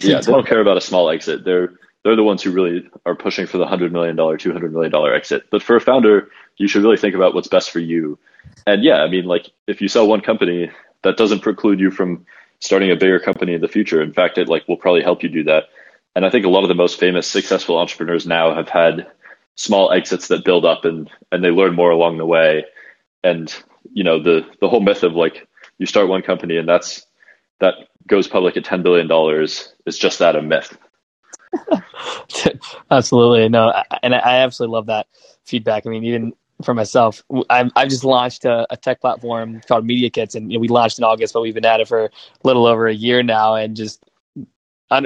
yeah 0.00 0.20
they 0.20 0.32
don't 0.32 0.46
care 0.46 0.60
about 0.60 0.78
a 0.78 0.80
small 0.80 1.10
exit 1.10 1.44
they're 1.44 1.74
they're 2.02 2.16
the 2.16 2.24
ones 2.24 2.42
who 2.42 2.50
really 2.50 2.88
are 3.04 3.14
pushing 3.14 3.46
for 3.46 3.58
the 3.58 3.66
hundred 3.66 3.92
million 3.92 4.16
dollar, 4.16 4.36
two 4.38 4.52
hundred 4.52 4.72
million 4.72 4.90
dollar 4.90 5.14
exit. 5.14 5.44
But 5.50 5.62
for 5.62 5.76
a 5.76 5.80
founder, 5.80 6.30
you 6.56 6.66
should 6.66 6.82
really 6.82 6.96
think 6.96 7.14
about 7.14 7.34
what's 7.34 7.48
best 7.48 7.70
for 7.70 7.78
you. 7.78 8.18
And 8.66 8.84
yeah, 8.84 9.02
I 9.02 9.08
mean, 9.08 9.24
like 9.24 9.50
if 9.66 9.80
you 9.80 9.88
sell 9.88 10.06
one 10.06 10.20
company, 10.20 10.70
that 11.02 11.16
doesn't 11.16 11.40
preclude 11.40 11.80
you 11.80 11.90
from 11.90 12.26
starting 12.60 12.90
a 12.90 12.96
bigger 12.96 13.18
company 13.18 13.54
in 13.54 13.60
the 13.60 13.68
future. 13.68 14.02
In 14.02 14.12
fact, 14.12 14.38
it 14.38 14.48
like 14.48 14.68
will 14.68 14.76
probably 14.76 15.02
help 15.02 15.22
you 15.22 15.28
do 15.28 15.44
that. 15.44 15.64
And 16.14 16.26
I 16.26 16.30
think 16.30 16.44
a 16.44 16.50
lot 16.50 16.62
of 16.62 16.68
the 16.68 16.74
most 16.74 17.00
famous 17.00 17.26
successful 17.26 17.78
entrepreneurs 17.78 18.26
now 18.26 18.54
have 18.54 18.68
had 18.68 19.06
small 19.54 19.92
exits 19.92 20.28
that 20.28 20.44
build 20.44 20.64
up 20.64 20.84
and 20.84 21.10
and 21.32 21.44
they 21.44 21.50
learn 21.50 21.74
more 21.74 21.90
along 21.90 22.18
the 22.18 22.26
way. 22.26 22.64
And 23.24 23.52
you 23.92 24.04
know, 24.04 24.22
the 24.22 24.46
the 24.60 24.68
whole 24.68 24.80
myth 24.80 25.02
of 25.02 25.14
like 25.14 25.48
you 25.78 25.86
start 25.86 26.08
one 26.08 26.22
company 26.22 26.56
and 26.56 26.68
that's 26.68 27.06
that 27.60 27.74
goes 28.06 28.28
public 28.28 28.56
at 28.56 28.64
ten 28.64 28.82
billion 28.82 29.08
dollars 29.08 29.72
is 29.86 29.98
just 29.98 30.18
that 30.18 30.36
a 30.36 30.42
myth. 30.42 30.76
absolutely 32.90 33.48
no, 33.48 33.72
and 34.02 34.14
I 34.14 34.38
absolutely 34.38 34.74
love 34.74 34.86
that 34.86 35.06
feedback. 35.44 35.86
I 35.86 35.90
mean, 35.90 36.04
even 36.04 36.32
for 36.62 36.74
myself. 36.74 37.22
I'm, 37.48 37.70
I've 37.76 37.88
just 37.88 38.04
launched 38.04 38.44
a, 38.44 38.66
a 38.70 38.76
tech 38.76 39.00
platform 39.00 39.60
called 39.66 39.86
Media 39.86 40.10
Kits, 40.10 40.34
and 40.34 40.50
you 40.50 40.58
know, 40.58 40.60
we 40.60 40.68
launched 40.68 40.98
in 40.98 41.04
August, 41.04 41.34
but 41.34 41.42
we've 41.42 41.54
been 41.54 41.64
at 41.64 41.80
it 41.80 41.88
for 41.88 42.04
a 42.06 42.10
little 42.44 42.66
over 42.66 42.86
a 42.86 42.94
year 42.94 43.22
now. 43.22 43.54
And 43.54 43.76
just 43.76 44.04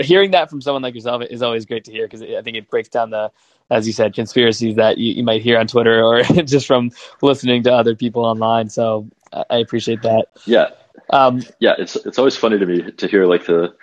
hearing 0.01 0.31
that 0.33 0.51
from 0.51 0.61
someone 0.61 0.83
like 0.83 0.95
yourself 0.95 1.23
is 1.31 1.43
always 1.43 1.67
great 1.67 1.85
to 1.85 1.93
hear 1.93 2.07
because 2.07 2.23
I 2.23 2.43
think 2.43 2.57
it 2.57 2.71
breaks 2.71 2.89
down 2.89 3.11
the, 3.11 3.31
as 3.71 3.87
you 3.87 3.93
said, 3.93 4.15
conspiracies 4.15 4.77
that 4.77 4.99
you, 4.99 5.13
you 5.15 5.23
might 5.23 5.43
hear 5.43 5.59
on 5.59 5.67
Twitter 5.67 6.03
or 6.03 6.23
just 6.45 6.67
from 6.67 6.91
listening 7.23 7.63
to 7.65 7.73
other 7.73 7.95
people 7.95 8.25
online. 8.25 8.69
So 8.71 9.09
I 9.33 9.59
appreciate 9.59 10.03
that. 10.03 10.27
Yeah. 10.47 10.71
Um, 11.11 11.43
yeah. 11.59 11.75
It's, 11.79 11.97
it's 11.97 12.19
always 12.19 12.37
funny 12.37 12.59
to 12.59 12.67
me 12.67 12.91
to 12.93 13.09
hear 13.09 13.27
like 13.27 13.47
the, 13.47 13.75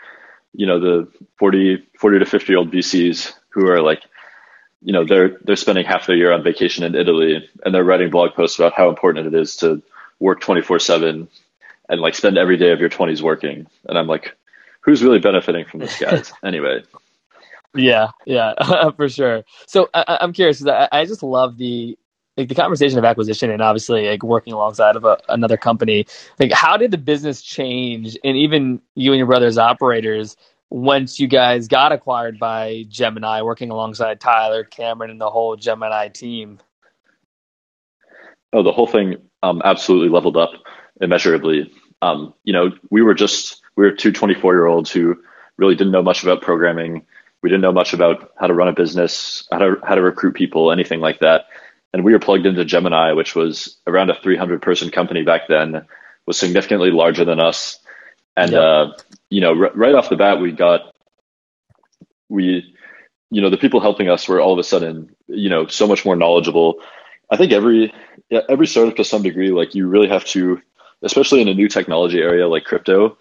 you 0.53 0.65
know, 0.65 0.79
the 0.79 1.07
40, 1.37 1.87
40 1.99 2.19
to 2.19 2.25
50 2.25 2.51
year 2.51 2.57
old 2.57 2.71
VCs 2.71 3.33
who 3.49 3.67
are 3.67 3.81
like, 3.81 4.03
you 4.81 4.93
know 4.93 5.05
they're 5.05 5.37
they're 5.43 5.55
spending 5.55 5.85
half 5.85 6.07
their 6.07 6.15
year 6.15 6.31
on 6.31 6.43
vacation 6.43 6.83
in 6.83 6.95
Italy 6.95 7.47
and 7.63 7.73
they're 7.73 7.83
writing 7.83 8.09
blog 8.09 8.33
posts 8.33 8.57
about 8.57 8.73
how 8.73 8.89
important 8.89 9.27
it 9.27 9.33
is 9.33 9.57
to 9.57 9.81
work 10.19 10.41
24/7 10.41 11.27
and 11.89 12.01
like 12.01 12.15
spend 12.15 12.37
every 12.37 12.57
day 12.57 12.71
of 12.71 12.79
your 12.79 12.89
20s 12.89 13.21
working. 13.21 13.67
And 13.87 13.97
I'm 13.97 14.07
like 14.07 14.35
who's 14.81 15.03
really 15.03 15.19
benefiting 15.19 15.65
from 15.65 15.81
this 15.81 15.99
guys? 15.99 16.31
Anyway. 16.43 16.83
Yeah 17.73 18.11
yeah 18.25 18.53
for 18.97 19.07
sure. 19.07 19.43
So 19.67 19.89
I, 19.93 20.17
am 20.21 20.33
curious 20.33 20.59
because 20.59 20.87
I, 20.91 20.99
I 20.99 21.05
just 21.05 21.23
love 21.23 21.57
the 21.57 21.97
like 22.37 22.47
the 22.47 22.55
conversation 22.55 22.97
of 22.97 23.05
acquisition 23.05 23.51
and 23.51 23.61
obviously 23.61 24.07
like 24.09 24.23
working 24.23 24.53
alongside 24.53 24.95
of 24.95 25.05
a, 25.05 25.17
another 25.29 25.57
company. 25.57 26.07
Like 26.39 26.51
how 26.51 26.77
did 26.77 26.91
the 26.91 26.97
business 26.97 27.41
change 27.41 28.17
and 28.23 28.35
even 28.35 28.81
you 28.95 29.11
and 29.11 29.19
your 29.19 29.27
brothers 29.27 29.57
operators 29.57 30.35
once 30.71 31.19
you 31.19 31.27
guys 31.27 31.67
got 31.67 31.91
acquired 31.91 32.39
by 32.39 32.85
Gemini, 32.87 33.41
working 33.41 33.69
alongside 33.69 34.21
Tyler, 34.21 34.63
Cameron, 34.63 35.11
and 35.11 35.19
the 35.19 35.29
whole 35.29 35.57
Gemini 35.57 36.07
team? 36.07 36.59
Oh, 38.53 38.63
the 38.63 38.71
whole 38.71 38.87
thing 38.87 39.17
um, 39.43 39.61
absolutely 39.63 40.09
leveled 40.09 40.37
up 40.37 40.51
immeasurably. 41.01 41.71
Um, 42.01 42.33
you 42.45 42.53
know, 42.53 42.71
we 42.89 43.01
were 43.01 43.13
just 43.13 43.61
we 43.75 43.83
were 43.83 43.91
two 43.91 44.13
24 44.13 44.53
year 44.53 44.65
olds 44.65 44.89
who 44.89 45.21
really 45.57 45.75
didn't 45.75 45.91
know 45.91 46.01
much 46.01 46.23
about 46.23 46.41
programming. 46.41 47.05
We 47.41 47.49
didn't 47.49 47.61
know 47.61 47.73
much 47.73 47.93
about 47.93 48.31
how 48.39 48.47
to 48.47 48.53
run 48.53 48.69
a 48.69 48.73
business, 48.73 49.47
how 49.51 49.59
to 49.59 49.75
how 49.83 49.95
to 49.95 50.01
recruit 50.01 50.35
people, 50.35 50.71
anything 50.71 51.01
like 51.01 51.19
that. 51.19 51.45
And 51.93 52.05
we 52.05 52.13
were 52.13 52.19
plugged 52.19 52.45
into 52.45 52.63
Gemini, 52.63 53.11
which 53.11 53.35
was 53.35 53.77
around 53.85 54.09
a 54.09 54.15
300 54.15 54.61
person 54.61 54.89
company 54.89 55.23
back 55.23 55.49
then, 55.49 55.85
was 56.25 56.37
significantly 56.37 56.91
larger 56.91 57.25
than 57.25 57.41
us, 57.41 57.80
and 58.35 58.51
yep. 58.51 58.61
uh, 58.61 58.91
you 59.29 59.41
know, 59.41 59.49
r- 59.49 59.71
right 59.73 59.95
off 59.95 60.09
the 60.09 60.15
bat, 60.15 60.39
we 60.39 60.51
got 60.51 60.93
we, 62.29 62.73
you 63.29 63.41
know, 63.41 63.49
the 63.49 63.57
people 63.57 63.79
helping 63.79 64.09
us 64.09 64.27
were 64.27 64.39
all 64.39 64.53
of 64.53 64.59
a 64.59 64.63
sudden, 64.63 65.13
you 65.27 65.49
know, 65.49 65.67
so 65.67 65.87
much 65.87 66.05
more 66.05 66.15
knowledgeable. 66.15 66.81
I 67.29 67.37
think 67.37 67.51
every 67.51 67.93
every 68.49 68.67
startup 68.67 68.95
to 68.97 69.03
some 69.03 69.23
degree, 69.23 69.51
like 69.51 69.75
you 69.75 69.87
really 69.87 70.09
have 70.09 70.25
to, 70.25 70.61
especially 71.01 71.41
in 71.41 71.47
a 71.47 71.53
new 71.53 71.67
technology 71.67 72.19
area 72.19 72.47
like 72.47 72.63
crypto, 72.63 73.17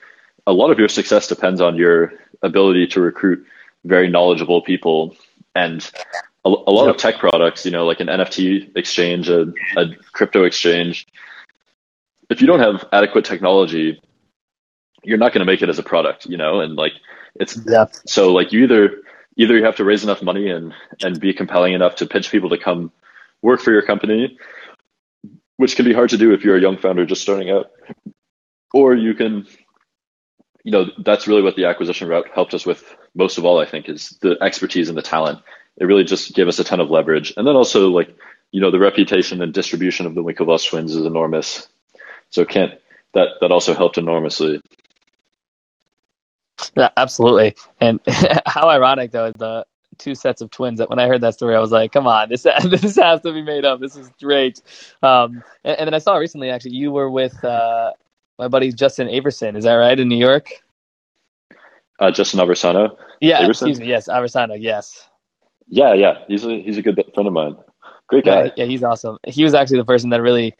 a 0.47 0.52
lot 0.52 0.71
of 0.71 0.79
your 0.79 0.88
success 0.88 1.26
depends 1.26 1.61
on 1.61 1.76
your 1.76 2.12
ability 2.43 2.87
to 2.88 3.00
recruit 3.00 3.45
very 3.85 4.09
knowledgeable 4.09 4.62
people 4.62 5.17
and 5.55 5.90
a, 6.45 6.49
a 6.49 6.73
lot 6.73 6.87
yep. 6.87 6.95
of 6.95 7.00
tech 7.00 7.19
products, 7.19 7.64
you 7.64 7.71
know, 7.71 7.87
like 7.87 8.00
an 8.00 8.07
NFT 8.07 8.76
exchange, 8.76 9.29
a, 9.29 9.52
a 9.76 9.95
crypto 10.12 10.45
exchange. 10.45 11.07
If 12.29 12.40
you 12.40 12.47
don't 12.47 12.61
have 12.61 12.85
adequate 12.93 13.25
technology, 13.25 14.00
you're 15.02 15.19
not 15.19 15.33
going 15.33 15.40
to 15.40 15.50
make 15.50 15.62
it 15.62 15.69
as 15.69 15.78
a 15.78 15.83
product, 15.83 16.26
you 16.26 16.37
know, 16.37 16.61
and 16.61 16.76
like 16.76 16.92
it's 17.35 17.59
yeah. 17.66 17.87
so 18.07 18.33
like 18.33 18.52
you 18.52 18.64
either 18.64 19.02
either 19.37 19.57
you 19.57 19.64
have 19.64 19.76
to 19.76 19.85
raise 19.85 20.04
enough 20.04 20.23
money 20.23 20.50
and 20.50 20.75
and 21.02 21.21
be 21.21 21.33
compelling 21.33 21.73
enough 21.73 21.97
to 21.97 22.07
pitch 22.07 22.30
people 22.30 22.50
to 22.50 22.59
come 22.59 22.92
work 23.42 23.61
for 23.61 23.73
your 23.73 23.83
company, 23.83 24.38
which 25.57 25.76
can 25.76 25.85
be 25.85 25.95
hard 25.95 26.11
to 26.11 26.19
do 26.19 26.33
if 26.33 26.45
you're 26.45 26.57
a 26.57 26.61
young 26.61 26.76
founder 26.76 27.07
just 27.07 27.23
starting 27.23 27.50
out, 27.50 27.71
or 28.75 28.95
you 28.95 29.14
can, 29.14 29.47
you 30.62 30.73
know, 30.73 30.87
that's 30.99 31.26
really 31.26 31.42
what 31.42 31.57
the 31.57 31.64
acquisition 31.64 32.09
route 32.09 32.28
helped 32.35 32.54
us 32.54 32.66
with 32.66 32.85
most 33.14 33.38
of 33.38 33.45
all. 33.45 33.59
I 33.59 33.66
think 33.66 33.88
is 33.88 34.19
the 34.21 34.37
expertise 34.42 34.88
and 34.88 34.99
the 34.99 35.02
talent. 35.02 35.40
It 35.76 35.85
really 35.85 36.04
just 36.04 36.35
gave 36.35 36.49
us 36.49 36.59
a 36.59 36.64
ton 36.64 36.80
of 36.80 36.90
leverage, 36.90 37.33
and 37.37 37.47
then 37.47 37.57
also 37.57 37.88
like 37.88 38.14
you 38.52 38.61
know 38.61 38.71
the 38.71 38.78
reputation 38.78 39.40
and 39.40 39.54
distribution 39.54 40.07
of 40.07 40.14
the 40.14 40.23
Winklevoss 40.23 40.69
twins 40.69 40.95
is 40.95 41.07
enormous, 41.07 41.69
so 42.30 42.45
can't 42.45 42.75
that 43.14 43.28
that 43.40 43.50
also 43.50 43.75
helped 43.75 43.99
enormously. 43.99 44.61
Yeah, 46.76 46.90
absolutely. 46.97 47.57
And 47.81 48.00
how 48.47 48.69
ironic 48.69 49.12
though 49.12 49.33
the 49.33 49.67
two 49.99 50.14
sets 50.14 50.40
of 50.40 50.50
twins 50.50 50.79
that 50.79 50.88
when 50.88 50.99
I 50.99 51.07
heard 51.07 51.21
that 51.21 51.35
story, 51.35 51.55
I 51.55 51.61
was 51.61 51.71
like, 51.71 51.93
come 51.93 52.07
on, 52.07 52.29
this 52.29 52.43
this 52.64 52.97
has 52.97 53.21
to 53.23 53.33
be 53.33 53.43
made 53.43 53.64
up. 53.64 53.81
This 53.81 53.97
is 53.97 54.11
great. 54.21 54.61
Um, 55.02 55.43
and, 55.64 55.79
and, 55.79 55.87
then 55.87 55.95
I 55.95 55.99
saw 55.99 56.17
recently 56.17 56.50
actually 56.50 56.73
you 56.73 56.90
were 56.90 57.11
with 57.11 57.43
uh, 57.45 57.93
my 58.38 58.49
buddy 58.49 58.73
Justin 58.73 59.09
Averson. 59.09 59.57
Is 59.57 59.64
that 59.64 59.75
right 59.75 59.99
in 59.99 60.09
New 60.09 60.19
York? 60.19 60.49
Uh, 61.99 62.11
Justin 62.11 62.40
Aversano. 62.40 62.97
Yeah, 63.21 63.40
Averson? 63.40 63.69
excuse 63.69 63.81
me. 63.81 63.88
Yes, 63.88 64.09
Aversano. 64.09 64.57
Yes. 64.59 65.09
Yeah, 65.69 65.95
yeah. 65.95 66.25
He's 66.26 66.45
a 66.45 66.61
he's 66.61 66.79
a 66.79 66.83
good 66.83 67.00
friend 67.14 67.26
of 67.26 67.33
mine. 67.33 67.57
Great 68.09 68.25
guy. 68.25 68.45
Yeah, 68.45 68.50
yeah, 68.57 68.64
he's 68.64 68.83
awesome. 68.83 69.19
He 69.26 69.45
was 69.45 69.55
actually 69.55 69.79
the 69.79 69.85
person 69.85 70.11
that 70.11 70.23
really 70.23 70.57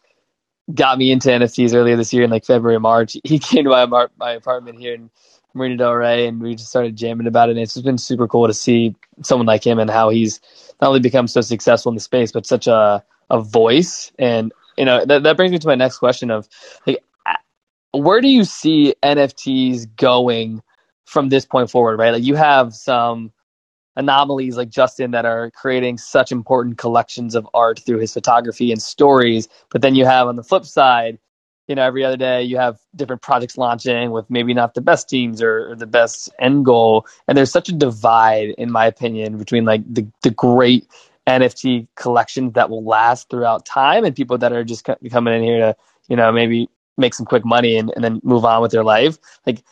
got 0.73 0.99
me 0.99 1.11
into 1.11 1.29
NFTs 1.31 1.75
earlier 1.75 1.97
this 1.97 2.13
year 2.13 2.23
in 2.23 2.31
like 2.31 2.45
February, 2.45 2.79
March. 2.79 3.17
He 3.25 3.39
came 3.41 3.65
to 3.65 3.71
my 3.71 4.07
my 4.19 4.33
apartment 4.33 4.79
here 4.79 4.95
in 4.95 5.11
Marina 5.55 5.77
Del 5.77 5.95
Rey, 5.95 6.27
and 6.27 6.41
we 6.41 6.55
just 6.55 6.71
started 6.71 6.97
jamming 6.97 7.27
about 7.27 7.49
it. 7.49 7.53
And 7.53 7.61
it's 7.61 7.75
just 7.75 7.85
been 7.85 7.99
super 7.99 8.29
cool 8.29 8.47
to 8.47 8.55
see 8.55 8.95
someone 9.23 9.47
like 9.47 9.65
him 9.65 9.79
and 9.79 9.91
how 9.91 10.11
he's 10.11 10.41
not 10.81 10.89
only 10.89 11.01
become 11.01 11.27
so 11.27 11.41
successful 11.41 11.91
in 11.91 11.97
the 11.97 12.01
space, 12.01 12.33
but 12.33 12.47
such 12.47 12.67
a 12.67 13.05
a 13.31 13.41
voice. 13.41 14.13
And 14.19 14.53
you 14.77 14.85
know 14.85 15.05
that 15.05 15.23
that 15.23 15.37
brings 15.37 15.53
me 15.53 15.59
to 15.59 15.67
my 15.67 15.75
next 15.75 15.99
question 15.99 16.31
of 16.31 16.49
like, 16.87 17.03
where 17.93 18.21
do 18.21 18.29
you 18.29 18.45
see 18.45 18.95
NFTs 19.03 19.97
going 19.97 20.63
from 21.05 21.29
this 21.29 21.47
point 21.47 21.71
forward? 21.71 21.99
Right, 21.99 22.13
like 22.13 22.25
you 22.25 22.37
have 22.37 22.75
some 22.75 23.33
anomalies 23.97 24.57
like 24.57 24.71
Justin 24.71 25.11
that 25.11 25.27
are 25.27 25.51
creating 25.51 25.99
such 25.99 26.33
important 26.33 26.79
collections 26.79 27.35
of 27.35 27.49
art 27.53 27.81
through 27.85 27.99
his 27.99 28.13
photography 28.13 28.73
and 28.73 28.81
stories, 28.81 29.49
but 29.71 29.83
then 29.83 29.95
you 29.95 30.07
have 30.07 30.29
on 30.29 30.37
the 30.37 30.43
flip 30.43 30.65
side 30.65 31.19
you 31.71 31.77
know, 31.77 31.85
every 31.85 32.05
other 32.05 32.17
day 32.17 32.43
you 32.43 32.57
have 32.57 32.81
different 32.97 33.23
projects 33.23 33.57
launching 33.57 34.11
with 34.11 34.29
maybe 34.29 34.53
not 34.53 34.75
the 34.75 34.81
best 34.81 35.09
teams 35.09 35.41
or, 35.41 35.71
or, 35.71 35.77
the 35.77 35.87
best 35.87 36.29
end 36.41 36.65
goal. 36.65 37.07
And 37.29 37.39
there's 37.39 37.53
such 37.53 37.69
a 37.69 37.73
divide, 37.73 38.51
in 38.59 38.73
my 38.73 38.87
opinion, 38.87 39.39
between 39.39 39.65
like 39.65 39.83
the, 39.91 40.05
the 40.23 40.31
great 40.31 40.89
NFT 41.29 41.87
collections 41.95 42.55
that 42.55 42.71
will 42.71 42.83
last 42.83 43.31
throughout 43.31 43.65
time 43.65 44.05
and 44.05 44.17
people 44.17 44.37
that 44.39 44.53
are 44.53 44.65
just 44.65 44.85
coming 44.85 45.35
in 45.35 45.43
here 45.45 45.59
to, 45.61 45.77
you 46.09 46.17
know, 46.17 46.33
maybe 46.33 46.69
make 46.99 47.15
some 47.15 47.25
quick 47.25 47.45
money 47.45 47.77
and, 47.77 47.93
and 47.95 48.03
then 48.03 48.21
move 48.25 48.45
on 48.45 48.61
with 48.61 48.73
their 48.73 48.85
life. 48.85 49.17
Like, 49.47 49.63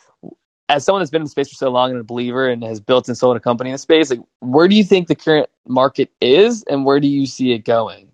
as 0.69 0.85
someone 0.85 1.01
that's 1.01 1.11
been 1.11 1.21
in 1.21 1.25
the 1.25 1.31
space 1.31 1.49
for 1.49 1.55
so 1.55 1.69
long 1.69 1.91
and 1.91 1.99
a 1.99 2.03
believer 2.03 2.47
and 2.47 2.63
has 2.63 2.79
built 2.79 3.09
and 3.09 3.17
sold 3.17 3.35
a 3.35 3.41
company 3.41 3.71
in 3.71 3.73
the 3.73 3.77
space, 3.79 4.09
like, 4.09 4.21
where 4.39 4.69
do 4.69 4.75
you 4.75 4.85
think 4.85 5.09
the 5.09 5.15
current 5.15 5.49
market 5.67 6.09
is 6.21 6.63
and 6.63 6.85
where 6.85 7.01
do 7.01 7.09
you 7.09 7.25
see 7.25 7.51
it 7.51 7.65
going? 7.65 8.09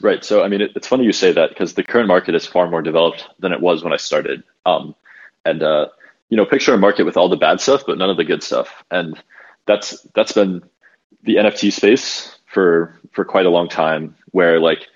Right. 0.00 0.24
So, 0.24 0.42
I 0.42 0.48
mean, 0.48 0.60
it, 0.60 0.72
it's 0.76 0.86
funny 0.86 1.04
you 1.04 1.12
say 1.12 1.32
that 1.32 1.48
because 1.50 1.74
the 1.74 1.82
current 1.82 2.08
market 2.08 2.34
is 2.34 2.46
far 2.46 2.68
more 2.68 2.82
developed 2.82 3.26
than 3.40 3.52
it 3.52 3.60
was 3.60 3.82
when 3.82 3.92
I 3.92 3.96
started. 3.96 4.44
Um, 4.64 4.94
and 5.44 5.62
uh, 5.62 5.88
you 6.28 6.36
know, 6.36 6.44
picture 6.44 6.74
a 6.74 6.78
market 6.78 7.04
with 7.04 7.16
all 7.16 7.28
the 7.28 7.36
bad 7.36 7.60
stuff, 7.60 7.84
but 7.86 7.98
none 7.98 8.10
of 8.10 8.16
the 8.16 8.24
good 8.24 8.42
stuff. 8.42 8.84
And 8.90 9.20
that's 9.66 10.00
that's 10.14 10.32
been 10.32 10.62
the 11.24 11.36
NFT 11.36 11.72
space 11.72 12.38
for 12.46 12.98
for 13.12 13.24
quite 13.24 13.46
a 13.46 13.50
long 13.50 13.68
time. 13.68 14.14
Where 14.30 14.60
like, 14.60 14.86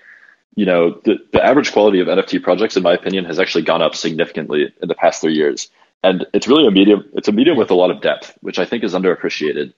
you 0.55 0.65
know, 0.65 1.01
the 1.03 1.17
the 1.31 1.43
average 1.43 1.73
quality 1.73 1.99
of 1.99 2.07
NFT 2.07 2.41
projects, 2.41 2.77
in 2.77 2.83
my 2.83 2.93
opinion, 2.93 3.25
has 3.25 3.39
actually 3.39 3.63
gone 3.63 3.81
up 3.81 3.95
significantly 3.95 4.73
in 4.81 4.87
the 4.87 4.95
past 4.95 5.21
three 5.21 5.33
years. 5.35 5.69
And 6.03 6.25
it's 6.33 6.47
really 6.47 6.67
a 6.67 6.71
medium. 6.71 7.09
It's 7.13 7.27
a 7.27 7.31
medium 7.31 7.57
with 7.57 7.71
a 7.71 7.75
lot 7.75 7.91
of 7.91 8.01
depth, 8.01 8.37
which 8.41 8.59
I 8.59 8.65
think 8.65 8.83
is 8.83 8.93
underappreciated. 8.93 9.73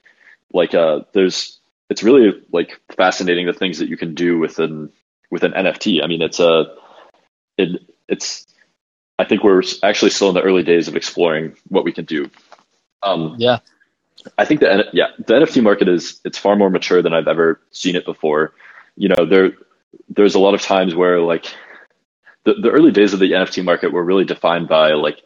Like, 0.51 0.73
uh, 0.73 1.01
there's 1.13 1.59
it's 1.89 2.03
really 2.03 2.41
like 2.51 2.79
fascinating 2.95 3.45
the 3.45 3.53
things 3.53 3.79
that 3.79 3.89
you 3.89 3.97
can 3.97 4.15
do 4.15 4.39
within 4.39 4.91
with 5.31 5.43
an 5.43 5.51
NFT. 5.51 6.03
I 6.03 6.07
mean, 6.07 6.21
it's 6.21 6.39
a 6.39 6.75
it, 7.57 7.81
it's 8.07 8.45
I 9.17 9.25
think 9.25 9.43
we're 9.43 9.63
actually 9.83 10.11
still 10.11 10.29
in 10.29 10.35
the 10.35 10.41
early 10.41 10.63
days 10.63 10.87
of 10.87 10.95
exploring 10.95 11.55
what 11.67 11.85
we 11.85 11.91
can 11.91 12.05
do. 12.05 12.29
Um, 13.01 13.35
yeah, 13.37 13.59
I 14.37 14.45
think 14.45 14.59
the 14.59 14.85
yeah 14.93 15.07
the 15.17 15.33
NFT 15.33 15.63
market 15.63 15.87
is 15.87 16.19
it's 16.25 16.37
far 16.37 16.55
more 16.55 16.69
mature 16.69 17.01
than 17.01 17.13
I've 17.13 17.27
ever 17.27 17.61
seen 17.71 17.95
it 17.95 18.05
before. 18.05 18.53
You 18.95 19.09
know, 19.09 19.25
there 19.25 19.53
there's 20.09 20.35
a 20.35 20.39
lot 20.39 20.53
of 20.53 20.61
times 20.61 20.95
where 20.95 21.19
like 21.21 21.45
the, 22.43 22.53
the 22.53 22.69
early 22.69 22.91
days 22.91 23.13
of 23.13 23.19
the 23.19 23.31
NFT 23.31 23.63
market 23.63 23.91
were 23.91 24.03
really 24.03 24.25
defined 24.25 24.67
by 24.67 24.91
like 24.93 25.21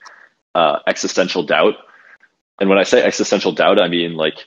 uh, 0.56 0.79
existential 0.88 1.44
doubt. 1.44 1.75
And 2.60 2.70
when 2.70 2.77
I 2.77 2.84
say 2.84 3.03
existential 3.03 3.51
doubt, 3.51 3.82
I 3.82 3.88
mean 3.88 4.15
like 4.15 4.46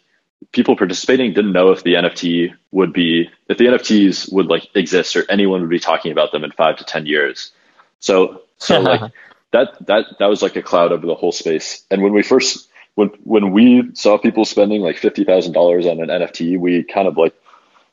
people 0.51 0.77
participating 0.77 1.33
didn't 1.33 1.53
know 1.53 1.71
if 1.71 1.83
the 1.83 1.95
NFT 1.95 2.55
would 2.71 2.93
be 2.93 3.31
if 3.49 3.59
the 3.59 3.67
NFTs 3.67 4.33
would 4.33 4.47
like 4.47 4.69
exist 4.75 5.15
or 5.17 5.25
anyone 5.31 5.61
would 5.61 5.71
be 5.71 5.79
talking 5.79 6.13
about 6.13 6.33
them 6.33 6.45
in 6.45 6.51
five 6.53 6.77
to 6.77 6.85
ten 6.85 7.07
years. 7.07 7.53
So 8.01 8.43
so 8.59 8.81
like 8.81 9.13
that 9.53 9.87
that 9.87 10.07
that 10.19 10.27
was 10.27 10.43
like 10.43 10.57
a 10.57 10.63
cloud 10.63 10.93
over 10.93 11.07
the 11.07 11.15
whole 11.15 11.33
space. 11.33 11.85
And 11.91 12.03
when 12.03 12.13
we 12.13 12.23
first 12.23 12.69
when 12.95 13.09
when 13.25 13.53
we 13.53 13.91
saw 13.95 14.19
people 14.19 14.45
spending 14.45 14.81
like 14.81 14.99
fifty 14.99 15.25
thousand 15.25 15.53
dollars 15.53 15.87
on 15.87 16.01
an 16.01 16.09
NFT, 16.09 16.59
we 16.59 16.83
kind 16.83 17.07
of 17.07 17.17
like 17.17 17.35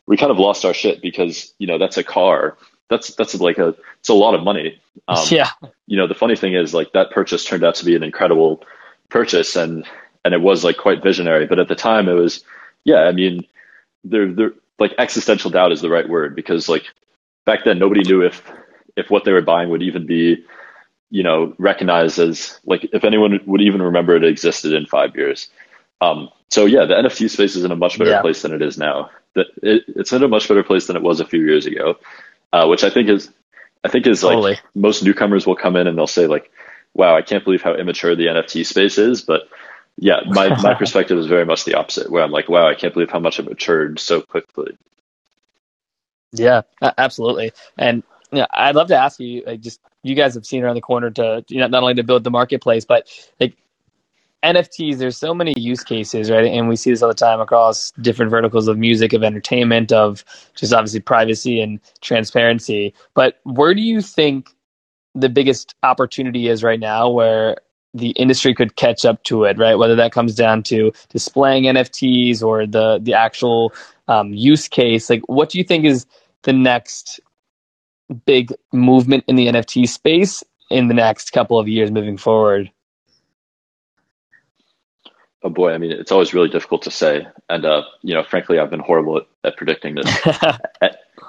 we 0.05 0.17
kind 0.17 0.31
of 0.31 0.39
lost 0.39 0.65
our 0.65 0.73
shit 0.73 1.01
because 1.01 1.53
you 1.59 1.67
know 1.67 1.77
that's 1.77 1.97
a 1.97 2.03
car. 2.03 2.57
That's 2.89 3.13
that's 3.15 3.35
like 3.35 3.59
a 3.59 3.75
it's 3.99 4.09
a 4.09 4.13
lot 4.13 4.33
of 4.33 4.43
money. 4.43 4.81
Um, 5.07 5.23
yeah. 5.29 5.49
You 5.85 5.97
know 5.97 6.07
the 6.07 6.15
funny 6.15 6.35
thing 6.35 6.55
is 6.55 6.73
like 6.73 6.93
that 6.93 7.11
purchase 7.11 7.45
turned 7.45 7.63
out 7.63 7.75
to 7.75 7.85
be 7.85 7.95
an 7.95 8.03
incredible 8.03 8.63
purchase 9.09 9.55
and 9.55 9.85
and 10.29 10.35
it 10.35 10.41
was 10.41 10.63
like 10.63 10.77
quite 10.77 11.01
visionary. 11.01 11.47
But 11.47 11.57
at 11.57 11.67
the 11.67 11.75
time 11.75 12.07
it 12.07 12.13
was 12.13 12.43
yeah. 12.83 12.99
I 12.99 13.13
mean 13.13 13.47
there 14.03 14.31
there 14.31 14.51
like 14.77 14.93
existential 14.99 15.49
doubt 15.49 15.71
is 15.71 15.81
the 15.81 15.89
right 15.89 16.07
word 16.07 16.35
because 16.35 16.69
like 16.69 16.85
back 17.45 17.63
then 17.65 17.79
nobody 17.79 18.03
knew 18.03 18.21
if 18.21 18.43
if 18.95 19.09
what 19.09 19.25
they 19.25 19.31
were 19.31 19.41
buying 19.41 19.69
would 19.69 19.81
even 19.81 20.05
be 20.05 20.45
you 21.09 21.23
know 21.23 21.55
recognized 21.57 22.19
as 22.19 22.59
like 22.63 22.87
if 22.93 23.03
anyone 23.03 23.39
would 23.47 23.61
even 23.61 23.81
remember 23.81 24.15
it 24.15 24.23
existed 24.23 24.71
in 24.71 24.85
five 24.85 25.15
years. 25.15 25.49
Um, 25.99 26.29
so 26.49 26.67
yeah, 26.67 26.85
the 26.85 26.93
NFT 26.93 27.27
space 27.27 27.55
is 27.55 27.63
in 27.63 27.71
a 27.71 27.75
much 27.75 27.97
better 27.97 28.11
yeah. 28.11 28.21
place 28.21 28.43
than 28.43 28.53
it 28.53 28.61
is 28.61 28.77
now 28.77 29.09
that 29.33 29.47
it, 29.63 29.83
it's 29.87 30.13
in 30.13 30.21
a 30.21 30.27
much 30.27 30.47
better 30.47 30.63
place 30.63 30.85
than 30.85 30.95
it 30.95 31.01
was 31.01 31.21
a 31.21 31.25
few 31.25 31.43
years 31.43 31.65
ago, 31.65 31.95
uh, 32.53 32.67
which 32.67 32.83
I 32.83 32.91
think 32.91 33.09
is 33.09 33.31
I 33.83 33.87
think 33.87 34.05
is 34.05 34.21
totally. 34.21 34.51
like 34.51 34.61
most 34.75 35.03
newcomers 35.03 35.47
will 35.47 35.55
come 35.55 35.75
in 35.75 35.87
and 35.87 35.97
they'll 35.97 36.05
say 36.05 36.27
like, 36.27 36.51
"Wow, 36.93 37.17
I 37.17 37.23
can't 37.23 37.43
believe 37.43 37.63
how 37.63 37.73
immature 37.73 38.15
the 38.15 38.27
NFT 38.27 38.63
space 38.63 38.99
is." 38.99 39.21
But 39.21 39.47
yeah, 39.99 40.21
my 40.27 40.49
my 40.61 40.73
perspective 40.79 41.17
is 41.17 41.27
very 41.27 41.45
much 41.45 41.65
the 41.65 41.75
opposite, 41.75 42.09
where 42.09 42.23
I'm 42.23 42.31
like, 42.31 42.49
"Wow, 42.49 42.67
I 42.67 42.75
can't 42.75 42.93
believe 42.93 43.11
how 43.11 43.19
much 43.19 43.39
it 43.39 43.45
matured 43.45 43.99
so 43.99 44.21
quickly." 44.21 44.77
Yeah, 46.31 46.61
absolutely, 46.97 47.51
and 47.77 48.03
yeah, 48.31 48.45
I'd 48.53 48.75
love 48.75 48.87
to 48.89 48.97
ask 48.97 49.19
you, 49.19 49.43
like, 49.45 49.61
just 49.61 49.81
you 50.03 50.15
guys 50.15 50.33
have 50.35 50.45
seen 50.45 50.63
around 50.63 50.75
the 50.75 50.81
corner 50.81 51.09
to 51.11 51.43
you 51.49 51.59
know, 51.59 51.67
not 51.67 51.83
only 51.83 51.95
to 51.95 52.03
build 52.03 52.23
the 52.23 52.31
marketplace, 52.31 52.85
but 52.85 53.07
like 53.39 53.55
NFTs, 54.43 54.97
there's 54.97 55.17
so 55.17 55.33
many 55.33 55.53
use 55.57 55.83
cases, 55.83 56.31
right? 56.31 56.45
And 56.45 56.69
we 56.69 56.77
see 56.77 56.91
this 56.91 57.01
all 57.01 57.09
the 57.09 57.15
time 57.15 57.41
across 57.41 57.91
different 58.01 58.31
verticals 58.31 58.67
of 58.67 58.77
music, 58.77 59.11
of 59.11 59.23
entertainment, 59.23 59.91
of 59.91 60.23
just 60.55 60.73
obviously 60.73 61.01
privacy 61.01 61.61
and 61.61 61.79
transparency. 62.01 62.93
But 63.15 63.39
where 63.43 63.73
do 63.73 63.81
you 63.81 64.01
think 64.01 64.55
the 65.13 65.29
biggest 65.29 65.75
opportunity 65.83 66.47
is 66.47 66.63
right 66.63 66.79
now 66.79 67.09
where 67.09 67.57
the 67.93 68.09
industry 68.11 68.53
could 68.53 68.75
catch 68.75 69.05
up 69.05 69.23
to 69.23 69.43
it, 69.45 69.57
right? 69.57 69.75
Whether 69.75 69.95
that 69.95 70.11
comes 70.11 70.35
down 70.35 70.63
to 70.63 70.91
displaying 71.09 71.63
NFTs 71.63 72.43
or 72.43 72.65
the 72.65 72.99
the 73.01 73.13
actual 73.13 73.73
um, 74.07 74.33
use 74.33 74.67
case, 74.67 75.09
like 75.09 75.21
what 75.27 75.49
do 75.49 75.57
you 75.57 75.63
think 75.63 75.85
is 75.85 76.05
the 76.43 76.53
next 76.53 77.19
big 78.25 78.53
movement 78.71 79.23
in 79.27 79.35
the 79.35 79.47
NFT 79.47 79.87
space 79.87 80.43
in 80.69 80.87
the 80.87 80.93
next 80.93 81.31
couple 81.31 81.59
of 81.59 81.67
years 81.67 81.91
moving 81.91 82.17
forward? 82.17 82.71
Oh 85.41 85.49
boy, 85.49 85.71
I 85.71 85.77
mean, 85.77 85.91
it's 85.91 86.11
always 86.11 86.33
really 86.33 86.49
difficult 86.49 86.81
to 86.81 86.91
say, 86.91 87.25
and 87.47 87.65
uh, 87.65 87.83
you 88.01 88.13
know, 88.13 88.23
frankly, 88.23 88.59
I've 88.59 88.69
been 88.69 88.81
horrible 88.81 89.17
at, 89.17 89.23
at 89.45 89.57
predicting 89.57 89.95
this. 89.95 90.19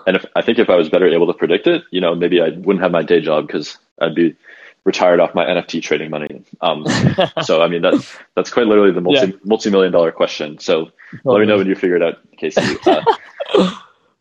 and 0.06 0.16
if 0.16 0.26
I 0.34 0.42
think 0.42 0.58
if 0.58 0.68
I 0.68 0.74
was 0.74 0.88
better 0.88 1.06
able 1.06 1.28
to 1.28 1.38
predict 1.38 1.68
it, 1.68 1.84
you 1.92 2.00
know, 2.00 2.16
maybe 2.16 2.40
I 2.40 2.48
wouldn't 2.48 2.82
have 2.82 2.90
my 2.90 3.02
day 3.02 3.20
job 3.20 3.46
because 3.46 3.78
I'd 4.00 4.16
be 4.16 4.34
retired 4.84 5.20
off 5.20 5.34
my 5.34 5.44
NFT 5.44 5.82
trading 5.82 6.10
money. 6.10 6.44
Um, 6.60 6.86
so 7.42 7.62
I 7.62 7.68
mean, 7.68 7.82
that's 7.82 8.16
that's 8.34 8.50
quite 8.50 8.66
literally 8.66 8.92
the 8.92 9.00
multi 9.00 9.28
yeah. 9.28 9.36
multi 9.44 9.70
million 9.70 9.92
dollar 9.92 10.12
question. 10.12 10.58
So 10.58 10.90
let 11.24 11.40
me 11.40 11.46
know 11.46 11.58
when 11.58 11.66
you 11.66 11.74
figure 11.74 11.96
it 11.96 12.02
out, 12.02 12.18
Casey. 12.36 12.62
Uh, 13.52 13.74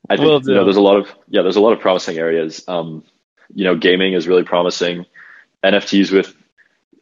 I 0.09 0.17
think 0.17 0.45
you 0.47 0.55
know, 0.55 0.63
there's 0.63 0.75
a 0.75 0.81
lot 0.81 0.97
of 0.97 1.13
yeah, 1.27 1.43
there's 1.43 1.55
a 1.55 1.61
lot 1.61 1.73
of 1.73 1.79
promising 1.79 2.17
areas. 2.17 2.63
Um, 2.67 3.03
you 3.53 3.63
know, 3.63 3.75
gaming 3.75 4.13
is 4.13 4.27
really 4.27 4.43
promising. 4.43 5.05
NFTs 5.63 6.11
with 6.11 6.33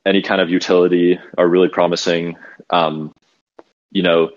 any 0.06 0.22
kind 0.22 0.42
of 0.42 0.50
utility 0.50 1.18
are 1.38 1.48
really 1.48 1.70
promising. 1.70 2.36
Um, 2.70 3.14
you 3.92 4.04
know, 4.04 4.32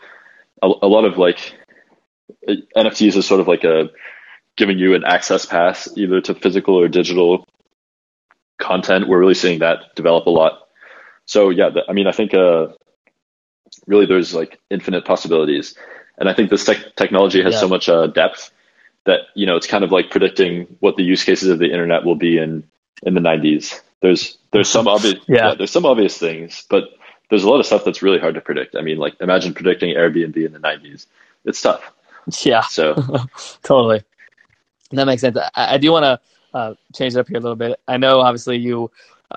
a, 0.63 0.67
a, 0.67 0.87
lot 0.87 1.05
of 1.05 1.19
like 1.19 1.57
NFTs 2.49 3.17
is 3.17 3.27
sort 3.27 3.41
of 3.41 3.49
like 3.49 3.65
a 3.65 3.91
giving 4.57 4.79
you 4.79 4.95
an 4.95 5.05
access 5.05 5.47
pass 5.47 5.89
either 5.97 6.21
to 6.21 6.35
physical 6.35 6.77
or 6.77 6.87
digital 6.87 7.47
content. 8.61 9.09
We're 9.09 9.19
really 9.19 9.35
seeing 9.35 9.61
that 9.61 9.95
develop 9.95 10.27
a 10.27 10.31
lot. 10.31 10.69
So 11.25 11.51
yeah, 11.51 11.71
the, 11.71 11.83
I 11.89 11.93
mean, 11.93 12.07
I 12.07 12.13
think 12.13 12.35
uh, 12.35 12.69
really 13.87 14.07
there's 14.07 14.35
like 14.35 14.59
infinite 14.71 15.05
possibilities, 15.05 15.77
and 16.19 16.29
I 16.29 16.35
think 16.35 16.51
this 16.51 16.65
te- 16.65 16.91
technology 16.97 17.43
has 17.43 17.55
yeah. 17.55 17.61
so 17.61 17.69
much 17.69 17.89
uh, 17.89 18.07
depth 18.07 18.51
that 19.07 19.21
you 19.35 19.47
know 19.47 19.57
it's 19.57 19.67
kind 19.67 19.85
of 19.85 19.93
like 19.93 20.11
predicting 20.11 20.77
what 20.81 20.97
the 20.97 21.03
use 21.03 21.25
cases 21.25 21.49
of 21.49 21.59
the 21.59 21.71
internet 21.71 22.05
will 22.05 22.17
be 22.17 22.39
in 22.39 22.65
in 23.03 23.15
the 23.15 23.21
90s. 23.21 23.81
There's 24.03 24.39
there's 24.53 24.69
some 24.69 24.89
obvious 24.95 25.17
yeah. 25.27 25.49
yeah 25.49 25.55
there's 25.55 25.71
some 25.71 25.87
obvious 25.87 26.19
things, 26.19 26.67
but 26.69 26.85
there's 27.29 27.45
a 27.45 27.49
lot 27.49 27.61
of 27.61 27.67
stuff 27.67 27.85
that's 27.85 28.03
really 28.03 28.19
hard 28.19 28.35
to 28.35 28.41
predict. 28.41 28.77
I 28.77 28.83
mean, 28.83 28.99
like 28.99 29.15
imagine 29.21 29.55
predicting 29.55 29.95
Airbnb 29.95 30.37
in 30.37 30.53
the 30.53 30.59
90s. 30.59 31.07
It's 31.45 31.63
tough. 31.63 31.93
Yeah. 32.43 32.63
So 32.63 32.95
totally. 33.63 34.03
That 34.91 35.07
makes 35.07 35.23
sense. 35.23 35.37
I, 35.55 35.75
I 35.75 35.79
do 35.79 35.93
want 35.93 36.05
to 36.05 36.21
uh, 36.55 36.75
change 36.95 37.15
it 37.15 37.19
up 37.19 37.29
here 37.29 37.39
a 37.39 37.41
little 37.41 37.57
bit. 37.57 37.79
I 37.89 37.97
know, 37.97 38.21
obviously, 38.21 38.57
you, 38.57 38.91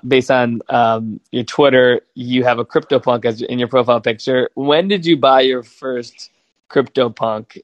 based 0.08 0.32
on 0.32 0.62
um, 0.70 1.20
your 1.32 1.44
Twitter, 1.44 2.02
you 2.16 2.44
have 2.44 2.60
a 2.60 2.66
CryptoPunk 2.66 3.26
as 3.26 3.42
in 3.42 3.60
your 3.60 3.68
profile 3.68 4.02
picture. 4.02 4.50
When 4.56 4.88
did 4.88 5.06
you 5.06 5.18
buy 5.18 5.42
your 5.42 5.64
first 5.64 6.32
CryptoPunk? 6.70 7.62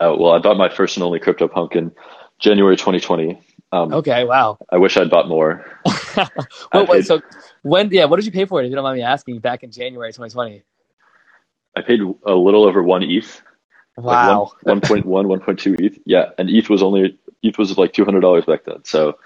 Oh, 0.00 0.16
well, 0.16 0.32
I 0.32 0.38
bought 0.38 0.56
my 0.56 0.68
first 0.68 0.96
and 0.96 1.04
only 1.04 1.20
CryptoPunk 1.20 1.76
in 1.76 1.92
January 2.38 2.76
2020. 2.76 3.40
Um, 3.72 3.92
okay, 3.92 4.24
wow. 4.24 4.58
I 4.70 4.76
wish 4.76 4.96
I'd 4.96 5.10
bought 5.10 5.28
more. 5.28 5.64
wait, 6.74 6.88
wait, 6.88 7.06
so 7.06 7.20
when? 7.62 7.90
Yeah, 7.90 8.04
what 8.04 8.16
did 8.16 8.26
you 8.26 8.32
pay 8.32 8.44
for 8.44 8.60
it? 8.60 8.66
If 8.66 8.70
you 8.70 8.76
don't 8.76 8.84
mind 8.84 8.98
me 8.98 9.02
asking, 9.02 9.40
back 9.40 9.64
in 9.64 9.70
January 9.70 10.12
2020. 10.12 10.62
I 11.76 11.82
paid 11.82 12.00
a 12.00 12.34
little 12.34 12.64
over 12.64 12.82
one 12.82 13.02
ETH. 13.02 13.42
Wow. 13.96 14.52
Like 14.64 14.82
1.1, 14.82 15.04
1.2 15.04 15.80
ETH. 15.80 15.98
Yeah, 16.04 16.30
and 16.38 16.50
ETH 16.50 16.68
was 16.70 16.82
only 16.82 17.18
ETH 17.42 17.58
was 17.58 17.76
like 17.78 17.92
two 17.92 18.04
hundred 18.04 18.20
dollars 18.20 18.44
back 18.44 18.64
then. 18.64 18.84
So, 18.84 19.18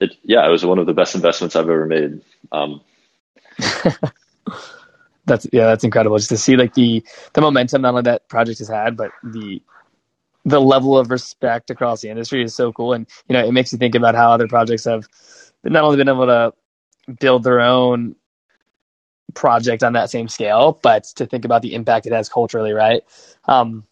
it 0.00 0.16
yeah, 0.22 0.46
it 0.46 0.50
was 0.50 0.64
one 0.64 0.78
of 0.78 0.86
the 0.86 0.94
best 0.94 1.14
investments 1.14 1.56
I've 1.56 1.68
ever 1.68 1.86
made. 1.86 2.20
Um, 2.52 2.80
that's 5.26 5.46
yeah, 5.52 5.66
that's 5.66 5.84
incredible. 5.84 6.18
Just 6.18 6.30
to 6.30 6.36
see 6.36 6.56
like 6.56 6.74
the 6.74 7.04
the 7.32 7.40
momentum 7.40 7.82
not 7.82 7.90
only 7.90 8.02
that 8.02 8.28
project 8.28 8.58
has 8.60 8.68
had, 8.68 8.96
but 8.96 9.10
the 9.22 9.62
the 10.46 10.60
level 10.60 10.96
of 10.96 11.10
respect 11.10 11.70
across 11.70 12.00
the 12.00 12.08
industry 12.08 12.42
is 12.42 12.54
so 12.54 12.72
cool. 12.72 12.92
And, 12.92 13.06
you 13.28 13.32
know, 13.32 13.44
it 13.44 13.52
makes 13.52 13.72
you 13.72 13.78
think 13.78 13.96
about 13.96 14.14
how 14.14 14.30
other 14.30 14.46
projects 14.46 14.84
have 14.84 15.08
not 15.64 15.82
only 15.82 15.96
been 15.96 16.08
able 16.08 16.26
to 16.26 16.54
build 17.18 17.42
their 17.42 17.60
own 17.60 18.14
project 19.34 19.82
on 19.82 19.94
that 19.94 20.08
same 20.08 20.28
scale, 20.28 20.78
but 20.82 21.04
to 21.16 21.26
think 21.26 21.44
about 21.44 21.62
the 21.62 21.74
impact 21.74 22.06
it 22.06 22.12
has 22.12 22.28
culturally, 22.28 22.72
right? 22.72 23.02
Um, 23.46 23.84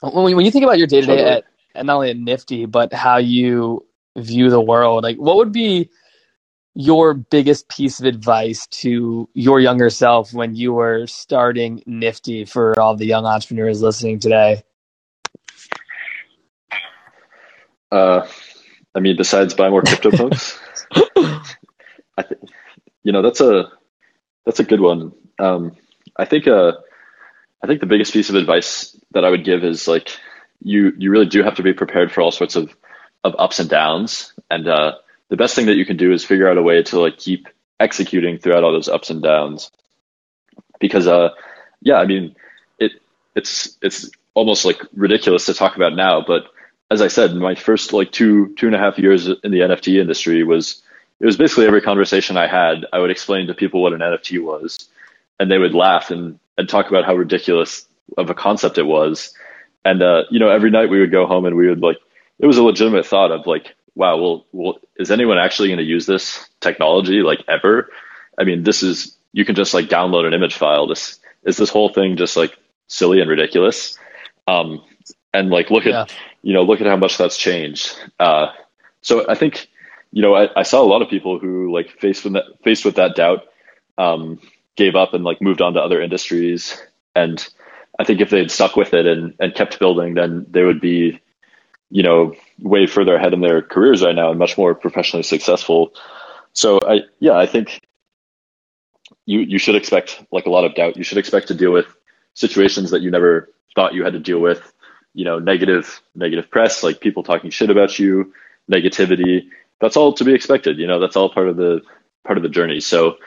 when, 0.00 0.36
when 0.36 0.44
you 0.44 0.50
think 0.50 0.64
about 0.64 0.78
your 0.78 0.86
day 0.86 1.00
to 1.00 1.06
day 1.06 1.24
at, 1.24 1.44
at 1.74 1.86
not 1.86 1.96
only 1.96 2.10
at 2.10 2.16
Nifty, 2.16 2.66
but 2.66 2.92
how 2.92 3.18
you 3.18 3.86
view 4.16 4.50
the 4.50 4.60
world, 4.60 5.04
like 5.04 5.16
what 5.16 5.36
would 5.36 5.52
be 5.52 5.90
your 6.74 7.14
biggest 7.14 7.68
piece 7.68 8.00
of 8.00 8.06
advice 8.06 8.66
to 8.68 9.28
your 9.34 9.60
younger 9.60 9.90
self 9.90 10.32
when 10.32 10.54
you 10.54 10.72
were 10.72 11.06
starting 11.06 11.82
Nifty 11.86 12.44
for 12.44 12.78
all 12.78 12.96
the 12.96 13.06
young 13.06 13.24
entrepreneurs 13.24 13.82
listening 13.82 14.18
today? 14.18 14.62
Uh, 17.90 18.26
I 18.94 19.00
mean, 19.00 19.16
besides 19.16 19.54
buy 19.54 19.68
more 19.68 19.82
crypto 19.82 20.10
punks, 20.12 20.58
I 22.16 22.22
think 22.22 22.40
you 23.02 23.12
know 23.12 23.22
that's 23.22 23.40
a 23.40 23.70
that's 24.46 24.60
a 24.60 24.64
good 24.64 24.80
one. 24.80 25.12
Um, 25.38 25.76
I 26.16 26.24
think 26.24 26.46
uh, 26.46 26.72
I 27.62 27.66
think 27.66 27.80
the 27.80 27.86
biggest 27.86 28.12
piece 28.12 28.30
of 28.30 28.36
advice 28.36 28.96
that 29.12 29.24
I 29.24 29.30
would 29.30 29.44
give 29.44 29.64
is 29.64 29.86
like 29.86 30.16
you 30.62 30.92
you 30.96 31.10
really 31.10 31.26
do 31.26 31.42
have 31.42 31.56
to 31.56 31.62
be 31.62 31.72
prepared 31.72 32.12
for 32.12 32.22
all 32.22 32.30
sorts 32.30 32.56
of 32.56 32.74
of 33.22 33.36
ups 33.38 33.58
and 33.58 33.68
downs, 33.68 34.32
and 34.50 34.66
uh, 34.66 34.94
the 35.28 35.36
best 35.36 35.54
thing 35.54 35.66
that 35.66 35.76
you 35.76 35.84
can 35.84 35.96
do 35.96 36.12
is 36.12 36.24
figure 36.24 36.48
out 36.48 36.56
a 36.56 36.62
way 36.62 36.82
to 36.84 37.00
like 37.00 37.18
keep 37.18 37.48
executing 37.78 38.38
throughout 38.38 38.64
all 38.64 38.72
those 38.72 38.88
ups 38.88 39.10
and 39.10 39.22
downs, 39.22 39.70
because 40.78 41.06
uh, 41.06 41.30
yeah, 41.80 41.96
I 41.96 42.06
mean 42.06 42.34
it 42.78 42.92
it's 43.34 43.76
it's 43.82 44.10
almost 44.34 44.64
like 44.64 44.80
ridiculous 44.94 45.46
to 45.46 45.54
talk 45.54 45.76
about 45.76 45.94
now, 45.94 46.22
but 46.26 46.44
as 46.90 47.00
I 47.02 47.08
said, 47.08 47.34
my 47.34 47.54
first 47.54 47.92
like 47.92 48.10
two 48.10 48.54
two 48.56 48.66
and 48.66 48.74
a 48.74 48.78
half 48.78 48.98
years 48.98 49.28
in 49.28 49.50
the 49.50 49.60
NFT 49.60 50.00
industry 50.00 50.42
was 50.42 50.82
it 51.20 51.26
was 51.26 51.36
basically 51.36 51.66
every 51.66 51.82
conversation 51.82 52.36
I 52.36 52.46
had, 52.46 52.86
I 52.92 52.98
would 52.98 53.10
explain 53.10 53.46
to 53.46 53.54
people 53.54 53.82
what 53.82 53.92
an 53.92 54.00
NFT 54.00 54.42
was, 54.42 54.88
and 55.38 55.50
they 55.50 55.58
would 55.58 55.74
laugh 55.74 56.10
and 56.10 56.38
and 56.60 56.68
talk 56.68 56.90
about 56.90 57.06
how 57.06 57.14
ridiculous 57.14 57.86
of 58.18 58.28
a 58.28 58.34
concept 58.34 58.76
it 58.76 58.84
was. 58.84 59.34
And 59.82 60.02
uh, 60.02 60.24
you 60.30 60.38
know, 60.38 60.50
every 60.50 60.70
night 60.70 60.90
we 60.90 61.00
would 61.00 61.10
go 61.10 61.26
home 61.26 61.46
and 61.46 61.56
we 61.56 61.68
would 61.68 61.80
like 61.80 61.96
it 62.38 62.46
was 62.46 62.58
a 62.58 62.62
legitimate 62.62 63.06
thought 63.06 63.32
of 63.32 63.46
like, 63.46 63.74
wow, 63.94 64.18
well, 64.18 64.46
well 64.52 64.78
is 64.96 65.10
anyone 65.10 65.38
actually 65.38 65.68
going 65.68 65.78
to 65.78 65.84
use 65.84 66.04
this 66.04 66.48
technology 66.60 67.22
like 67.22 67.42
ever? 67.48 67.88
I 68.38 68.44
mean, 68.44 68.62
this 68.62 68.82
is 68.82 69.16
you 69.32 69.46
can 69.46 69.54
just 69.54 69.72
like 69.72 69.86
download 69.86 70.26
an 70.26 70.34
image 70.34 70.54
file. 70.54 70.86
This 70.86 71.18
is 71.44 71.56
this 71.56 71.70
whole 71.70 71.88
thing 71.88 72.18
just 72.18 72.36
like 72.36 72.56
silly 72.88 73.20
and 73.20 73.30
ridiculous. 73.30 73.98
Um, 74.46 74.84
and 75.32 75.48
like 75.48 75.70
look 75.70 75.86
at 75.86 75.92
yeah. 75.92 76.06
you 76.42 76.52
know 76.52 76.62
look 76.62 76.82
at 76.82 76.86
how 76.86 76.96
much 76.96 77.16
that's 77.16 77.38
changed. 77.38 77.98
Uh, 78.18 78.48
so 79.00 79.24
I 79.30 79.34
think 79.34 79.68
you 80.12 80.20
know 80.20 80.34
I, 80.34 80.60
I, 80.60 80.62
saw 80.62 80.82
a 80.82 80.90
lot 80.92 81.00
of 81.00 81.08
people 81.08 81.38
who 81.38 81.72
like 81.72 81.98
faced 82.00 82.24
with 82.24 82.34
that 82.34 82.44
faced 82.62 82.84
with 82.84 82.96
that 82.96 83.14
doubt 83.14 83.44
um, 83.96 84.40
gave 84.80 84.96
up 84.96 85.14
and 85.14 85.24
like 85.24 85.40
moved 85.40 85.62
on 85.62 85.74
to 85.74 85.80
other 85.80 86.00
industries 86.02 86.80
and 87.14 87.48
I 88.00 88.04
think 88.04 88.22
if 88.22 88.30
they 88.30 88.38
had 88.38 88.50
stuck 88.50 88.76
with 88.76 88.94
it 88.94 89.06
and, 89.06 89.34
and 89.38 89.54
kept 89.54 89.78
building, 89.78 90.14
then 90.14 90.46
they 90.48 90.64
would 90.64 90.80
be, 90.80 91.20
you 91.90 92.02
know, 92.02 92.34
way 92.58 92.86
further 92.86 93.16
ahead 93.16 93.34
in 93.34 93.42
their 93.42 93.60
careers 93.60 94.02
right 94.02 94.14
now 94.14 94.30
and 94.30 94.38
much 94.38 94.56
more 94.56 94.74
professionally 94.74 95.22
successful. 95.22 95.92
So 96.54 96.78
I, 96.80 97.00
yeah, 97.18 97.36
I 97.36 97.44
think 97.44 97.80
you, 99.26 99.40
you 99.40 99.58
should 99.58 99.74
expect 99.74 100.24
like 100.32 100.46
a 100.46 100.50
lot 100.50 100.64
of 100.64 100.74
doubt. 100.74 100.96
You 100.96 101.04
should 101.04 101.18
expect 101.18 101.48
to 101.48 101.54
deal 101.54 101.72
with 101.72 101.94
situations 102.32 102.90
that 102.90 103.02
you 103.02 103.10
never 103.10 103.50
thought 103.74 103.92
you 103.92 104.02
had 104.02 104.14
to 104.14 104.18
deal 104.18 104.38
with, 104.38 104.72
you 105.12 105.26
know, 105.26 105.38
negative, 105.38 106.00
negative 106.14 106.50
press, 106.50 106.82
like 106.82 107.00
people 107.00 107.22
talking 107.22 107.50
shit 107.50 107.68
about 107.68 107.98
you, 107.98 108.32
negativity. 108.72 109.48
That's 109.80 109.98
all 109.98 110.14
to 110.14 110.24
be 110.24 110.32
expected. 110.32 110.78
You 110.78 110.86
know, 110.86 111.00
that's 111.00 111.16
all 111.16 111.28
part 111.28 111.48
of 111.48 111.58
the, 111.58 111.82
part 112.24 112.38
of 112.38 112.42
the 112.42 112.48
journey. 112.48 112.80
So 112.80 113.18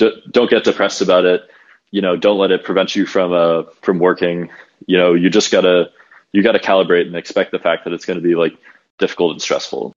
d- 0.00 0.22
don't 0.32 0.50
get 0.50 0.64
depressed 0.64 1.02
about 1.02 1.24
it 1.26 1.42
you 1.90 2.02
know, 2.02 2.16
don't 2.16 2.38
let 2.38 2.50
it 2.50 2.64
prevent 2.64 2.94
you 2.94 3.06
from 3.06 3.32
uh 3.32 3.64
from 3.82 3.98
working. 3.98 4.50
You 4.86 4.98
know, 4.98 5.14
you 5.14 5.30
just 5.30 5.50
gotta 5.50 5.90
you 6.32 6.42
gotta 6.42 6.58
calibrate 6.58 7.06
and 7.06 7.16
expect 7.16 7.52
the 7.52 7.58
fact 7.58 7.84
that 7.84 7.92
it's 7.92 8.04
going 8.04 8.18
to 8.18 8.22
be 8.22 8.34
like 8.34 8.56
difficult 8.98 9.32
and 9.32 9.42
stressful. 9.42 9.92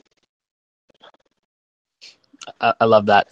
I 2.60 2.86
love 2.86 3.06
that. 3.08 3.28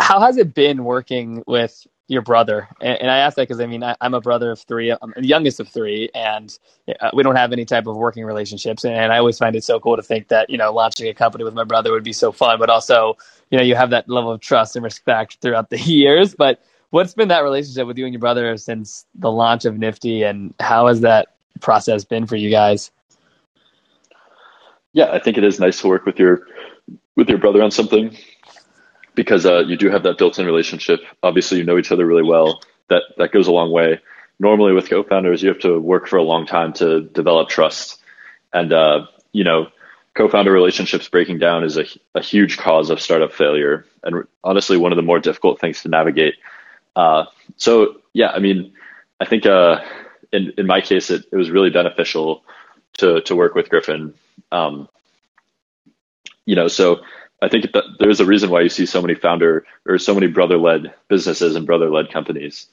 How 0.00 0.20
has 0.20 0.36
it 0.36 0.54
been 0.54 0.84
working 0.84 1.42
with 1.46 1.86
your 2.08 2.22
brother? 2.22 2.68
And, 2.80 3.00
and 3.02 3.10
I 3.10 3.18
ask 3.18 3.36
that 3.36 3.48
because 3.48 3.60
I 3.60 3.66
mean 3.66 3.82
I, 3.82 3.96
am 4.00 4.14
a 4.14 4.20
brother 4.20 4.50
of 4.50 4.60
three. 4.60 4.90
I'm 4.90 5.12
the 5.16 5.26
youngest 5.26 5.60
of 5.60 5.68
three, 5.68 6.10
and 6.14 6.56
uh, 7.00 7.10
we 7.14 7.22
don't 7.22 7.36
have 7.36 7.52
any 7.52 7.64
type 7.64 7.86
of 7.86 7.96
working 7.96 8.24
relationships. 8.24 8.84
And, 8.84 8.94
and 8.94 9.12
I 9.12 9.18
always 9.18 9.38
find 9.38 9.56
it 9.56 9.64
so 9.64 9.80
cool 9.80 9.96
to 9.96 10.02
think 10.02 10.28
that 10.28 10.50
you 10.50 10.58
know 10.58 10.72
launching 10.72 11.08
a 11.08 11.14
company 11.14 11.44
with 11.44 11.54
my 11.54 11.64
brother 11.64 11.92
would 11.92 12.04
be 12.04 12.12
so 12.12 12.32
fun, 12.32 12.58
but 12.58 12.70
also 12.70 13.16
you 13.50 13.58
know 13.58 13.64
you 13.64 13.74
have 13.74 13.90
that 13.90 14.08
level 14.08 14.30
of 14.30 14.40
trust 14.40 14.76
and 14.76 14.84
respect 14.84 15.38
throughout 15.40 15.70
the 15.70 15.78
years. 15.80 16.34
But 16.34 16.62
what's 16.90 17.14
been 17.14 17.28
that 17.28 17.42
relationship 17.42 17.86
with 17.86 17.98
you 17.98 18.04
and 18.04 18.12
your 18.12 18.20
brother 18.20 18.56
since 18.56 19.06
the 19.14 19.30
launch 19.30 19.64
of 19.64 19.78
Nifty, 19.78 20.22
and 20.22 20.54
how 20.60 20.88
has 20.88 21.00
that 21.00 21.34
process 21.60 22.04
been 22.04 22.26
for 22.26 22.36
you 22.36 22.50
guys? 22.50 22.90
Yeah, 24.92 25.10
I 25.10 25.18
think 25.18 25.38
it 25.38 25.44
is 25.44 25.58
nice 25.58 25.80
to 25.80 25.88
work 25.88 26.04
with 26.04 26.18
your 26.18 26.46
with 27.16 27.28
your 27.28 27.38
brother 27.38 27.62
on 27.62 27.70
something 27.70 28.16
because 29.14 29.46
uh, 29.46 29.60
you 29.60 29.76
do 29.76 29.90
have 29.90 30.02
that 30.04 30.18
built-in 30.18 30.46
relationship. 30.46 31.00
Obviously, 31.22 31.58
you 31.58 31.64
know 31.64 31.78
each 31.78 31.92
other 31.92 32.06
really 32.06 32.22
well. 32.22 32.62
That 32.88 33.02
that 33.18 33.32
goes 33.32 33.46
a 33.46 33.52
long 33.52 33.70
way. 33.70 34.00
Normally, 34.38 34.72
with 34.72 34.88
co-founders, 34.88 35.42
you 35.42 35.48
have 35.48 35.60
to 35.60 35.78
work 35.78 36.08
for 36.08 36.16
a 36.16 36.22
long 36.22 36.46
time 36.46 36.72
to 36.74 37.02
develop 37.02 37.48
trust, 37.48 38.00
and 38.52 38.72
uh, 38.72 39.06
you 39.32 39.44
know, 39.44 39.68
co-founder 40.14 40.52
relationships 40.52 41.08
breaking 41.08 41.38
down 41.38 41.64
is 41.64 41.76
a, 41.76 41.84
a 42.14 42.22
huge 42.22 42.58
cause 42.58 42.90
of 42.90 43.00
startup 43.00 43.32
failure, 43.32 43.86
and 44.02 44.24
honestly, 44.42 44.76
one 44.76 44.92
of 44.92 44.96
the 44.96 45.02
more 45.02 45.20
difficult 45.20 45.60
things 45.60 45.82
to 45.82 45.88
navigate 45.88 46.34
uh, 46.96 47.24
so 47.56 47.96
yeah, 48.12 48.28
I 48.28 48.38
mean, 48.38 48.72
I 49.20 49.24
think 49.24 49.46
uh, 49.46 49.80
in 50.32 50.52
in 50.58 50.66
my 50.66 50.80
case, 50.80 51.10
it, 51.10 51.24
it 51.32 51.36
was 51.36 51.50
really 51.50 51.70
beneficial 51.70 52.44
to 52.98 53.20
to 53.22 53.36
work 53.36 53.54
with 53.54 53.68
Griffin. 53.68 54.14
Um, 54.50 54.88
you 56.44 56.56
know, 56.56 56.68
so 56.68 57.00
I 57.42 57.48
think 57.48 57.72
that 57.72 57.84
there's 57.98 58.20
a 58.20 58.24
reason 58.24 58.50
why 58.50 58.62
you 58.62 58.68
see 58.68 58.86
so 58.86 59.02
many 59.02 59.14
founder 59.14 59.66
or 59.86 59.98
so 59.98 60.14
many 60.14 60.28
brother 60.28 60.56
led 60.56 60.94
businesses 61.08 61.56
and 61.56 61.66
brother 61.66 61.90
led 61.90 62.10
companies. 62.12 62.66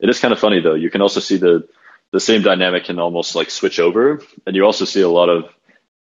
It 0.00 0.10
is 0.10 0.20
kind 0.20 0.32
of 0.32 0.40
funny 0.40 0.60
though. 0.60 0.74
You 0.74 0.90
can 0.90 1.00
also 1.00 1.20
see 1.20 1.36
the 1.36 1.68
the 2.12 2.20
same 2.20 2.42
dynamic 2.42 2.84
can 2.84 2.98
almost 2.98 3.34
like 3.34 3.50
switch 3.50 3.80
over, 3.80 4.20
and 4.46 4.56
you 4.56 4.64
also 4.64 4.84
see 4.84 5.00
a 5.00 5.08
lot 5.08 5.28
of 5.28 5.44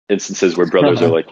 instances 0.09 0.57
where 0.57 0.67
brothers 0.67 1.01
are 1.01 1.05
uh-huh. 1.05 1.13
like, 1.13 1.29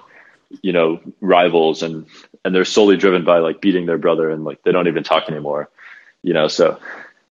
you 0.62 0.71
know, 0.71 0.99
rivals 1.19 1.84
and 1.84 2.06
and 2.45 2.56
they're 2.56 2.65
solely 2.65 2.97
driven 2.97 3.25
by 3.25 3.39
like 3.39 3.60
beating 3.60 3.86
their 3.86 3.97
brother 3.97 4.29
and 4.29 4.43
like 4.43 4.62
they 4.63 4.71
don't 4.71 4.88
even 4.88 5.03
talk 5.03 5.29
anymore 5.29 5.69
you 6.23 6.34
know, 6.34 6.47
so 6.47 6.79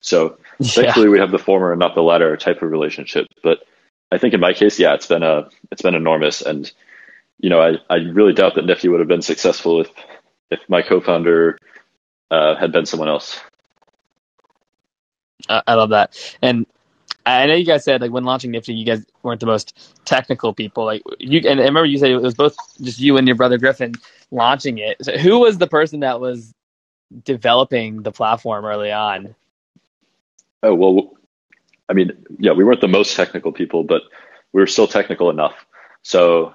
so 0.00 0.36
yeah. 0.58 0.68
thankfully 0.68 1.08
we 1.08 1.18
have 1.18 1.30
the 1.30 1.38
former 1.38 1.72
and 1.72 1.78
not 1.78 1.94
the 1.94 2.02
latter 2.02 2.36
type 2.36 2.60
of 2.60 2.70
relationship. 2.70 3.26
But 3.42 3.60
I 4.12 4.18
think 4.18 4.34
in 4.34 4.40
my 4.40 4.52
case, 4.52 4.78
yeah, 4.78 4.94
it's 4.94 5.06
been 5.06 5.22
a 5.22 5.48
it's 5.70 5.82
been 5.82 5.94
enormous, 5.94 6.42
and 6.42 6.70
you 7.40 7.50
know, 7.50 7.60
I 7.60 7.72
I 7.88 7.96
really 7.96 8.32
doubt 8.32 8.54
that 8.54 8.66
Nifty 8.66 8.88
would 8.88 9.00
have 9.00 9.08
been 9.08 9.22
successful 9.22 9.80
if 9.80 9.90
if 10.50 10.60
my 10.68 10.82
co-founder 10.82 11.58
uh, 12.30 12.56
had 12.56 12.72
been 12.72 12.86
someone 12.86 13.08
else. 13.08 13.40
I 15.48 15.74
love 15.74 15.90
that, 15.90 16.36
and 16.42 16.66
I 17.24 17.46
know 17.46 17.54
you 17.54 17.64
guys 17.64 17.84
said 17.84 18.00
like 18.00 18.10
when 18.10 18.24
launching 18.24 18.50
Nifty, 18.50 18.74
you 18.74 18.84
guys 18.84 19.04
weren't 19.22 19.40
the 19.40 19.46
most 19.46 20.04
technical 20.04 20.52
people. 20.52 20.84
Like 20.84 21.02
you, 21.18 21.40
and 21.48 21.60
I 21.60 21.64
remember 21.64 21.86
you 21.86 21.98
said 21.98 22.10
it 22.10 22.20
was 22.20 22.34
both 22.34 22.56
just 22.80 23.00
you 23.00 23.16
and 23.16 23.26
your 23.26 23.36
brother 23.36 23.58
Griffin 23.58 23.94
launching 24.30 24.78
it. 24.78 24.98
So 25.02 25.16
who 25.16 25.40
was 25.40 25.58
the 25.58 25.66
person 25.66 26.00
that 26.00 26.20
was 26.20 26.52
developing 27.24 28.02
the 28.02 28.12
platform 28.12 28.64
early 28.64 28.92
on? 28.92 29.34
Oh 30.62 30.74
well, 30.74 31.16
I 31.88 31.94
mean, 31.94 32.12
yeah, 32.38 32.52
we 32.52 32.64
weren't 32.64 32.80
the 32.80 32.88
most 32.88 33.16
technical 33.16 33.52
people, 33.52 33.82
but 33.82 34.02
we 34.52 34.60
were 34.60 34.66
still 34.66 34.86
technical 34.86 35.30
enough. 35.30 35.54
So 36.02 36.54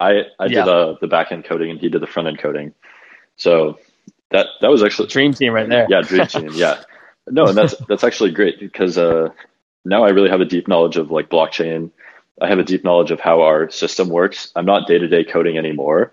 I 0.00 0.22
I 0.38 0.46
yeah. 0.46 0.64
did 0.64 0.68
uh, 0.68 0.94
the 1.00 1.06
back 1.06 1.30
end 1.30 1.44
coding 1.44 1.70
and 1.70 1.78
he 1.78 1.88
did 1.88 2.02
the 2.02 2.06
front 2.06 2.28
end 2.28 2.38
coding. 2.38 2.74
So 3.36 3.78
that 4.30 4.46
that 4.60 4.70
was 4.70 4.82
actually 4.82 5.08
dream 5.08 5.34
team 5.34 5.52
right 5.52 5.68
there. 5.68 5.86
Yeah, 5.88 6.00
dream 6.02 6.26
team. 6.26 6.50
Yeah, 6.54 6.82
no, 7.28 7.46
and 7.46 7.56
that's 7.56 7.74
that's 7.88 8.04
actually 8.04 8.32
great 8.32 8.58
because 8.58 8.98
uh, 8.98 9.28
now 9.84 10.04
I 10.04 10.10
really 10.10 10.30
have 10.30 10.40
a 10.40 10.46
deep 10.46 10.66
knowledge 10.66 10.96
of 10.96 11.10
like 11.10 11.28
blockchain. 11.28 11.90
I 12.40 12.48
have 12.48 12.58
a 12.58 12.64
deep 12.64 12.84
knowledge 12.84 13.10
of 13.10 13.20
how 13.20 13.42
our 13.42 13.70
system 13.70 14.08
works. 14.08 14.50
I'm 14.56 14.64
not 14.64 14.88
day 14.88 14.98
to 14.98 15.08
day 15.08 15.24
coding 15.24 15.58
anymore, 15.58 16.12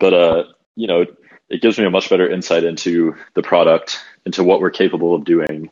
but 0.00 0.12
uh, 0.12 0.44
you 0.74 0.86
know, 0.86 1.06
it 1.48 1.62
gives 1.62 1.78
me 1.78 1.84
a 1.84 1.90
much 1.90 2.10
better 2.10 2.28
insight 2.28 2.64
into 2.64 3.14
the 3.34 3.42
product, 3.42 4.00
into 4.26 4.42
what 4.44 4.60
we're 4.60 4.70
capable 4.70 5.14
of 5.14 5.24
doing. 5.24 5.70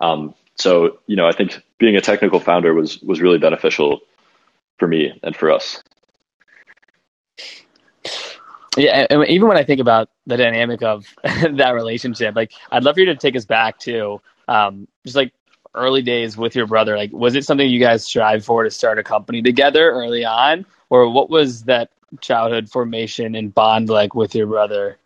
Um, 0.00 0.34
so, 0.56 0.98
you 1.06 1.16
know, 1.16 1.26
I 1.26 1.32
think 1.32 1.62
being 1.78 1.96
a 1.96 2.00
technical 2.00 2.40
founder 2.40 2.74
was 2.74 3.00
was 3.00 3.20
really 3.20 3.38
beneficial 3.38 4.00
for 4.78 4.86
me 4.86 5.18
and 5.22 5.34
for 5.34 5.50
us. 5.50 5.82
Yeah, 8.76 9.06
and 9.10 9.26
even 9.28 9.48
when 9.48 9.56
I 9.56 9.64
think 9.64 9.80
about 9.80 10.10
the 10.26 10.36
dynamic 10.36 10.82
of 10.82 11.06
that 11.24 11.70
relationship, 11.74 12.36
like 12.36 12.52
I'd 12.70 12.84
love 12.84 12.94
for 12.94 13.00
you 13.00 13.06
to 13.06 13.16
take 13.16 13.34
us 13.36 13.44
back 13.44 13.78
to 13.80 14.20
um, 14.46 14.86
just 15.04 15.16
like 15.16 15.32
early 15.74 16.02
days 16.02 16.36
with 16.36 16.54
your 16.54 16.66
brother. 16.66 16.96
Like, 16.96 17.12
was 17.12 17.34
it 17.34 17.44
something 17.44 17.68
you 17.68 17.80
guys 17.80 18.04
strive 18.04 18.44
for 18.44 18.64
to 18.64 18.70
start 18.70 18.98
a 18.98 19.02
company 19.02 19.42
together 19.42 19.90
early 19.90 20.24
on, 20.24 20.66
or 20.88 21.10
what 21.10 21.30
was 21.30 21.64
that 21.64 21.90
childhood 22.20 22.68
formation 22.70 23.34
and 23.34 23.54
bond 23.54 23.88
like 23.88 24.14
with 24.14 24.34
your 24.34 24.46
brother? 24.46 24.98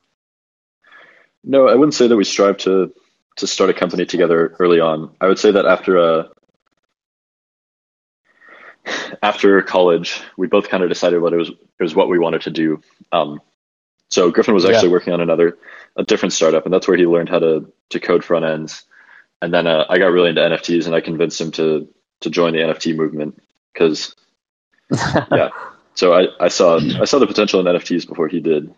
No, 1.42 1.68
I 1.68 1.74
wouldn't 1.74 1.94
say 1.94 2.06
that 2.08 2.16
we 2.16 2.24
strive 2.24 2.58
to 2.58 2.92
to 3.36 3.46
start 3.46 3.70
a 3.70 3.74
company 3.74 4.06
together 4.06 4.54
early 4.58 4.80
on. 4.80 5.14
I 5.20 5.26
would 5.26 5.38
say 5.38 5.50
that 5.50 5.66
after 5.66 5.98
uh, 5.98 6.24
after 9.22 9.60
college, 9.62 10.20
we 10.36 10.46
both 10.46 10.68
kind 10.68 10.82
of 10.82 10.88
decided 10.88 11.20
what 11.20 11.32
it 11.32 11.36
was 11.36 11.48
it 11.48 11.82
was 11.82 11.94
what 11.94 12.08
we 12.08 12.18
wanted 12.18 12.42
to 12.42 12.50
do. 12.50 12.80
Um, 13.12 13.40
so 14.14 14.30
Griffin 14.30 14.54
was 14.54 14.64
actually 14.64 14.90
yeah. 14.90 14.92
working 14.92 15.12
on 15.12 15.20
another 15.20 15.58
a 15.96 16.04
different 16.04 16.32
startup, 16.32 16.64
and 16.64 16.72
that's 16.72 16.86
where 16.86 16.96
he 16.96 17.04
learned 17.04 17.28
how 17.28 17.40
to 17.40 17.72
to 17.90 17.98
code 17.98 18.22
front 18.22 18.44
ends. 18.44 18.84
And 19.42 19.52
then 19.52 19.66
uh, 19.66 19.86
I 19.88 19.98
got 19.98 20.12
really 20.12 20.28
into 20.28 20.40
NFTs, 20.40 20.86
and 20.86 20.94
I 20.94 21.00
convinced 21.00 21.40
him 21.40 21.50
to 21.52 21.88
to 22.20 22.30
join 22.30 22.52
the 22.52 22.60
NFT 22.60 22.94
movement 22.94 23.42
because 23.72 24.14
yeah. 24.92 25.48
So 25.94 26.12
I, 26.12 26.28
I 26.38 26.46
saw 26.46 26.78
I 26.78 27.06
saw 27.06 27.18
the 27.18 27.26
potential 27.26 27.58
in 27.58 27.66
NFTs 27.66 28.06
before 28.06 28.28
he 28.28 28.38
did, 28.38 28.72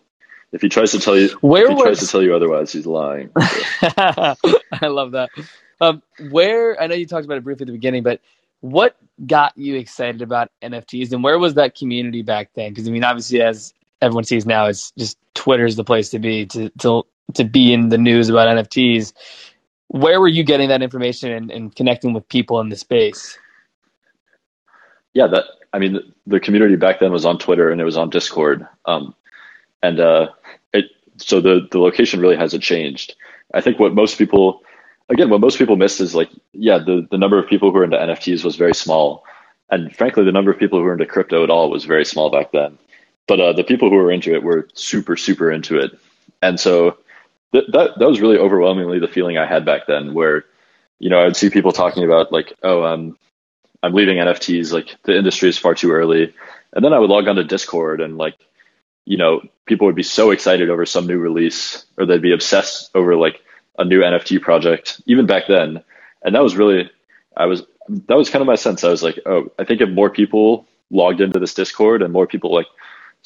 if 0.53 0.63
he 0.63 0.71
tries 0.71 0.93
to 0.93 1.01
tell 1.01 1.19
you, 1.19 1.29
where 1.43 1.65
if 1.65 1.69
he 1.69 1.75
was... 1.75 1.85
tries 1.85 2.01
to 2.01 2.07
tell 2.07 2.23
you 2.23 2.35
otherwise, 2.35 2.73
he's 2.73 2.87
lying. 2.87 3.31
I 3.37 4.37
love 4.85 5.13
that. 5.13 5.29
Um, 5.83 6.03
where 6.31 6.81
I 6.81 6.87
know 6.87 6.95
you 6.95 7.05
talked 7.05 7.27
about 7.27 7.37
it 7.37 7.45
briefly 7.45 7.65
at 7.65 7.67
the 7.67 7.73
beginning, 7.73 8.03
but 8.03 8.23
what 8.61 8.97
got 9.27 9.53
you 9.59 9.75
excited 9.75 10.23
about 10.23 10.51
NFTs, 10.63 11.13
and 11.13 11.23
where 11.23 11.39
was 11.39 11.55
that 11.55 11.75
community 11.75 12.23
back 12.23 12.49
then? 12.55 12.71
Because 12.71 12.89
I 12.89 12.91
mean, 12.91 13.05
obviously, 13.05 13.43
as 13.43 13.75
everyone 14.03 14.25
sees 14.25 14.47
now, 14.47 14.67
it's 14.67 14.93
just 14.93 15.19
Twitter's 15.35 15.77
the 15.77 15.85
place 15.85 16.11
to 16.11 16.19
be 16.19 16.47
to 16.47 16.71
to 16.81 17.03
to 17.35 17.45
be 17.45 17.73
in 17.73 17.89
the 17.89 17.99
news 17.99 18.29
about 18.29 18.49
NFTs. 18.49 19.13
Where 19.89 20.21
were 20.21 20.29
you 20.29 20.43
getting 20.43 20.69
that 20.69 20.83
information 20.83 21.31
and, 21.31 21.51
and 21.51 21.75
connecting 21.75 22.13
with 22.13 22.29
people 22.29 22.61
in 22.61 22.69
the 22.69 22.77
space? 22.77 23.39
Yeah, 25.15 25.29
that 25.29 25.45
I 25.73 25.79
mean, 25.79 25.95
the, 25.95 26.03
the 26.27 26.41
community 26.41 26.77
back 26.77 27.01
then 27.01 27.13
was 27.13 27.25
on 27.25 27.39
Twitter 27.39 27.71
and 27.71 27.81
it 27.81 27.85
was 27.85 27.97
on 27.97 28.11
Discord. 28.11 28.67
Um, 28.87 29.15
and 29.83 30.01
uh, 30.01 30.29
it 30.73 30.87
so 31.19 31.41
the 31.41 31.69
the 31.71 31.79
location 31.79 32.21
really 32.21 32.37
hasn't 32.37 32.63
changed. 32.63 33.15
I 33.55 33.61
think 33.61 33.79
what 33.79 33.95
most 33.95 34.19
people 34.19 34.63
again 35.09 35.31
what 35.31 35.41
most 35.41 35.59
people 35.59 35.77
miss 35.77 36.01
is 36.01 36.15
like 36.15 36.31
yeah 36.53 36.79
the 36.79 37.07
the 37.11 37.19
number 37.19 37.39
of 37.39 37.49
people 37.49 37.71
who 37.71 37.79
are 37.79 37.85
into 37.85 37.97
NFTs 37.97 38.45
was 38.45 38.57
very 38.57 38.75
small, 38.75 39.25
and 39.71 39.95
frankly 39.95 40.25
the 40.25 40.33
number 40.33 40.51
of 40.51 40.59
people 40.59 40.79
who 40.79 40.85
were 40.85 40.93
into 40.93 41.07
crypto 41.07 41.45
at 41.45 41.51
all 41.51 41.71
was 41.71 41.85
very 41.85 42.05
small 42.05 42.31
back 42.31 42.53
then. 42.53 42.79
But 43.29 43.41
uh, 43.41 43.53
the 43.55 43.65
people 43.65 43.91
who 43.91 43.97
were 43.97 44.13
into 44.13 44.35
it 44.35 44.43
were 44.43 44.69
super 44.75 45.17
super 45.17 45.53
into 45.53 45.79
it, 45.79 45.93
and 46.43 46.61
so 46.61 46.99
th- 47.53 47.67
that 47.73 47.99
that 47.99 48.09
was 48.09 48.21
really 48.21 48.39
overwhelmingly 48.39 49.01
the 49.01 49.09
feeling 49.09 49.39
I 49.39 49.47
had 49.47 49.65
back 49.67 49.87
then. 49.89 50.15
Where 50.15 50.45
you 51.01 51.11
know 51.11 51.21
I 51.21 51.25
would 51.25 51.37
see 51.37 51.51
people 51.51 51.73
talking 51.73 52.05
about 52.05 52.33
like 52.33 52.53
oh 52.63 52.85
um 52.85 53.19
I'm 53.83 53.95
leaving 53.95 54.19
NFTs 54.19 54.73
like 54.73 54.97
the 55.05 55.17
industry 55.17 55.49
is 55.51 55.59
far 55.59 55.75
too 55.75 55.93
early, 55.93 56.35
and 56.75 56.85
then 56.85 56.93
I 56.95 56.99
would 57.01 57.11
log 57.11 57.29
on 57.29 57.37
to 57.37 57.45
Discord 57.45 58.01
and 58.01 58.19
like 58.19 58.37
you 59.05 59.17
know, 59.17 59.43
people 59.67 59.87
would 59.87 59.97
be 59.97 60.03
so 60.03 60.31
excited 60.31 60.71
over 60.71 60.87
some 60.87 61.07
new 61.07 61.19
release 61.19 61.85
or 61.99 62.07
they'd 62.07 62.23
be 62.23 62.33
obsessed 62.33 62.91
over 62.95 63.17
like 63.17 63.43
a 63.79 63.85
new 63.85 64.01
NFT 64.01 64.41
project, 64.41 65.01
even 65.07 65.27
back 65.27 65.45
then. 65.49 65.83
And 66.25 66.35
that 66.35 66.43
was 66.43 66.57
really, 66.57 66.91
I 67.37 67.47
was, 67.47 67.65
that 67.89 68.17
was 68.17 68.31
kind 68.31 68.43
of 68.43 68.47
my 68.47 68.55
sense. 68.55 68.85
I 68.85 68.91
was 68.91 69.03
like, 69.03 69.19
oh, 69.27 69.53
I 69.59 69.65
think 69.65 69.81
if 69.81 69.91
more 69.91 70.11
people 70.11 70.67
logged 70.91 71.21
into 71.21 71.41
this 71.41 71.55
Discord 71.55 72.03
and 72.03 72.13
more 72.13 72.27
people 72.27 72.55
like 72.55 72.67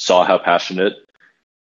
saw 0.00 0.24
how 0.24 0.38
passionate 0.38 0.94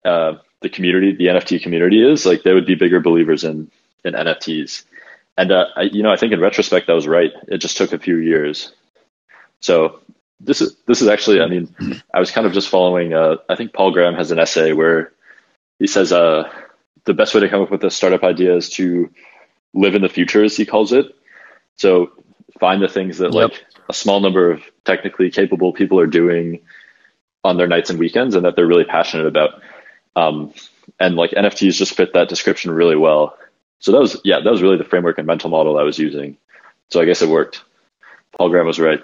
uh, 0.04 0.34
the 0.60 0.68
community, 0.68 1.16
the 1.16 1.28
NFT 1.28 1.62
community 1.62 2.06
is, 2.06 2.26
like 2.26 2.42
they 2.42 2.52
would 2.52 2.66
be 2.66 2.74
bigger 2.74 3.00
believers 3.00 3.42
in 3.42 3.70
in 4.04 4.12
NFTs. 4.12 4.84
And 5.38 5.50
uh, 5.50 5.66
I, 5.74 5.82
you 5.82 6.02
know, 6.02 6.12
I 6.12 6.16
think 6.16 6.32
in 6.32 6.40
retrospect, 6.40 6.86
that 6.86 6.92
was 6.92 7.06
right. 7.06 7.32
It 7.48 7.58
just 7.58 7.78
took 7.78 7.92
a 7.92 7.98
few 7.98 8.16
years. 8.16 8.70
So 9.60 10.00
this 10.40 10.60
is 10.60 10.76
this 10.86 11.00
is 11.00 11.08
actually, 11.08 11.40
I 11.40 11.46
mean, 11.46 11.74
I 12.12 12.20
was 12.20 12.30
kind 12.30 12.46
of 12.46 12.52
just 12.52 12.68
following. 12.68 13.14
Uh, 13.14 13.36
I 13.48 13.56
think 13.56 13.72
Paul 13.72 13.92
Graham 13.92 14.14
has 14.14 14.30
an 14.30 14.38
essay 14.38 14.74
where 14.74 15.12
he 15.78 15.86
says 15.86 16.12
uh, 16.12 16.50
the 17.04 17.14
best 17.14 17.34
way 17.34 17.40
to 17.40 17.48
come 17.48 17.62
up 17.62 17.70
with 17.70 17.82
a 17.82 17.90
startup 17.90 18.24
idea 18.24 18.54
is 18.54 18.68
to 18.70 19.10
live 19.72 19.94
in 19.94 20.02
the 20.02 20.08
future, 20.10 20.44
as 20.44 20.54
he 20.54 20.66
calls 20.66 20.92
it. 20.92 21.06
So 21.76 22.10
find 22.60 22.82
the 22.82 22.88
things 22.88 23.18
that 23.18 23.32
yep. 23.32 23.52
like 23.52 23.64
a 23.88 23.94
small 23.94 24.20
number 24.20 24.50
of 24.50 24.62
technically 24.84 25.30
capable 25.30 25.72
people 25.72 25.98
are 25.98 26.06
doing 26.06 26.60
on 27.44 27.56
their 27.56 27.66
nights 27.66 27.90
and 27.90 27.98
weekends, 27.98 28.34
and 28.34 28.44
that 28.44 28.56
they're 28.56 28.66
really 28.66 28.84
passionate 28.84 29.26
about. 29.26 29.62
Um, 30.16 30.52
and 30.98 31.14
like 31.14 31.30
NFTs 31.30 31.74
just 31.74 31.94
fit 31.94 32.14
that 32.14 32.28
description 32.28 32.70
really 32.70 32.96
well. 32.96 33.36
So 33.80 33.92
that 33.92 34.00
was 34.00 34.20
yeah, 34.24 34.40
that 34.40 34.50
was 34.50 34.62
really 34.62 34.76
the 34.76 34.84
framework 34.84 35.18
and 35.18 35.26
mental 35.26 35.50
model 35.50 35.78
I 35.78 35.82
was 35.82 35.98
using. 35.98 36.36
So 36.88 37.00
I 37.00 37.04
guess 37.04 37.22
it 37.22 37.28
worked. 37.28 37.62
Paul 38.36 38.48
Graham 38.48 38.66
was 38.66 38.78
right. 38.78 39.00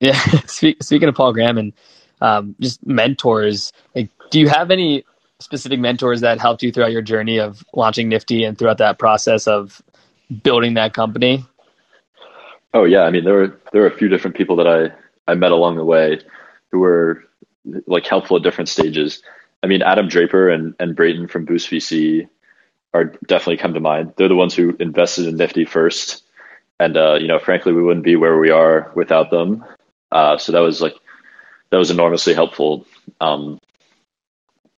Yeah. 0.00 0.18
Speaking 0.46 1.08
of 1.08 1.14
Paul 1.14 1.32
Graham 1.32 1.58
and 1.58 1.72
um, 2.20 2.54
just 2.60 2.84
mentors, 2.86 3.72
like, 3.94 4.10
do 4.30 4.40
you 4.40 4.48
have 4.48 4.70
any 4.70 5.04
specific 5.38 5.80
mentors 5.80 6.20
that 6.20 6.38
helped 6.38 6.62
you 6.62 6.70
throughout 6.70 6.92
your 6.92 7.02
journey 7.02 7.38
of 7.38 7.64
launching 7.74 8.08
Nifty 8.08 8.44
and 8.44 8.58
throughout 8.58 8.78
that 8.78 8.98
process 8.98 9.46
of 9.46 9.82
building 10.42 10.74
that 10.74 10.92
company? 10.92 11.44
Oh 12.72 12.84
yeah, 12.84 13.02
I 13.02 13.10
mean 13.10 13.24
there 13.24 13.34
were 13.34 13.60
there 13.72 13.82
were 13.82 13.88
a 13.88 13.96
few 13.96 14.08
different 14.08 14.36
people 14.36 14.56
that 14.56 14.66
I 14.66 14.90
I 15.30 15.34
met 15.34 15.52
along 15.52 15.76
the 15.76 15.84
way 15.84 16.20
who 16.72 16.80
were 16.80 17.24
like 17.86 18.06
helpful 18.06 18.36
at 18.36 18.42
different 18.42 18.68
stages. 18.68 19.22
I 19.62 19.66
mean 19.66 19.82
Adam 19.82 20.08
Draper 20.08 20.48
and 20.50 20.74
and 20.80 20.96
Brayton 20.96 21.28
from 21.28 21.44
Boost 21.44 21.70
VC 21.70 22.28
are 22.94 23.04
definitely 23.26 23.58
come 23.58 23.74
to 23.74 23.80
mind. 23.80 24.14
They're 24.16 24.28
the 24.28 24.34
ones 24.36 24.54
who 24.54 24.76
invested 24.80 25.26
in 25.26 25.36
Nifty 25.36 25.64
first, 25.64 26.24
and 26.78 26.96
uh, 26.96 27.14
you 27.20 27.28
know 27.28 27.38
frankly 27.38 27.72
we 27.72 27.82
wouldn't 27.82 28.04
be 28.04 28.16
where 28.16 28.38
we 28.38 28.50
are 28.50 28.92
without 28.94 29.30
them. 29.30 29.64
Uh, 30.10 30.38
so 30.38 30.52
that 30.52 30.60
was 30.60 30.80
like 30.80 30.94
that 31.70 31.78
was 31.78 31.90
enormously 31.90 32.34
helpful. 32.34 32.86
Um, 33.20 33.60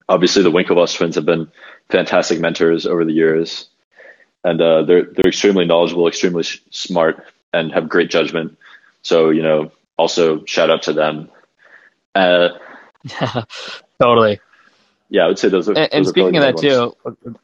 obviously, 0.09 0.43
the 0.43 0.51
Winklevoss 0.51 0.95
twins 0.95 1.15
have 1.15 1.25
been 1.25 1.51
fantastic 1.89 2.39
mentors 2.39 2.85
over 2.85 3.05
the 3.05 3.13
years, 3.13 3.69
and 4.43 4.61
uh, 4.61 4.83
they're 4.83 5.03
they're 5.03 5.27
extremely 5.29 5.65
knowledgeable, 5.65 6.07
extremely 6.07 6.43
sh- 6.43 6.61
smart, 6.71 7.25
and 7.53 7.71
have 7.71 7.89
great 7.89 8.09
judgment. 8.09 8.57
So 9.03 9.29
you 9.29 9.41
know, 9.41 9.71
also 9.97 10.43
shout 10.45 10.69
out 10.69 10.83
to 10.83 10.93
them. 10.93 11.29
Uh, 12.13 12.49
totally. 13.99 14.39
Yeah, 15.09 15.25
I 15.25 15.27
would 15.27 15.39
say 15.39 15.49
those. 15.49 15.67
Are, 15.69 15.73
and, 15.77 15.93
and 15.93 16.07
speaking 16.07 16.37
of 16.37 16.43
that 16.43 16.55
ones. 16.55 16.61
too, 16.61 17.37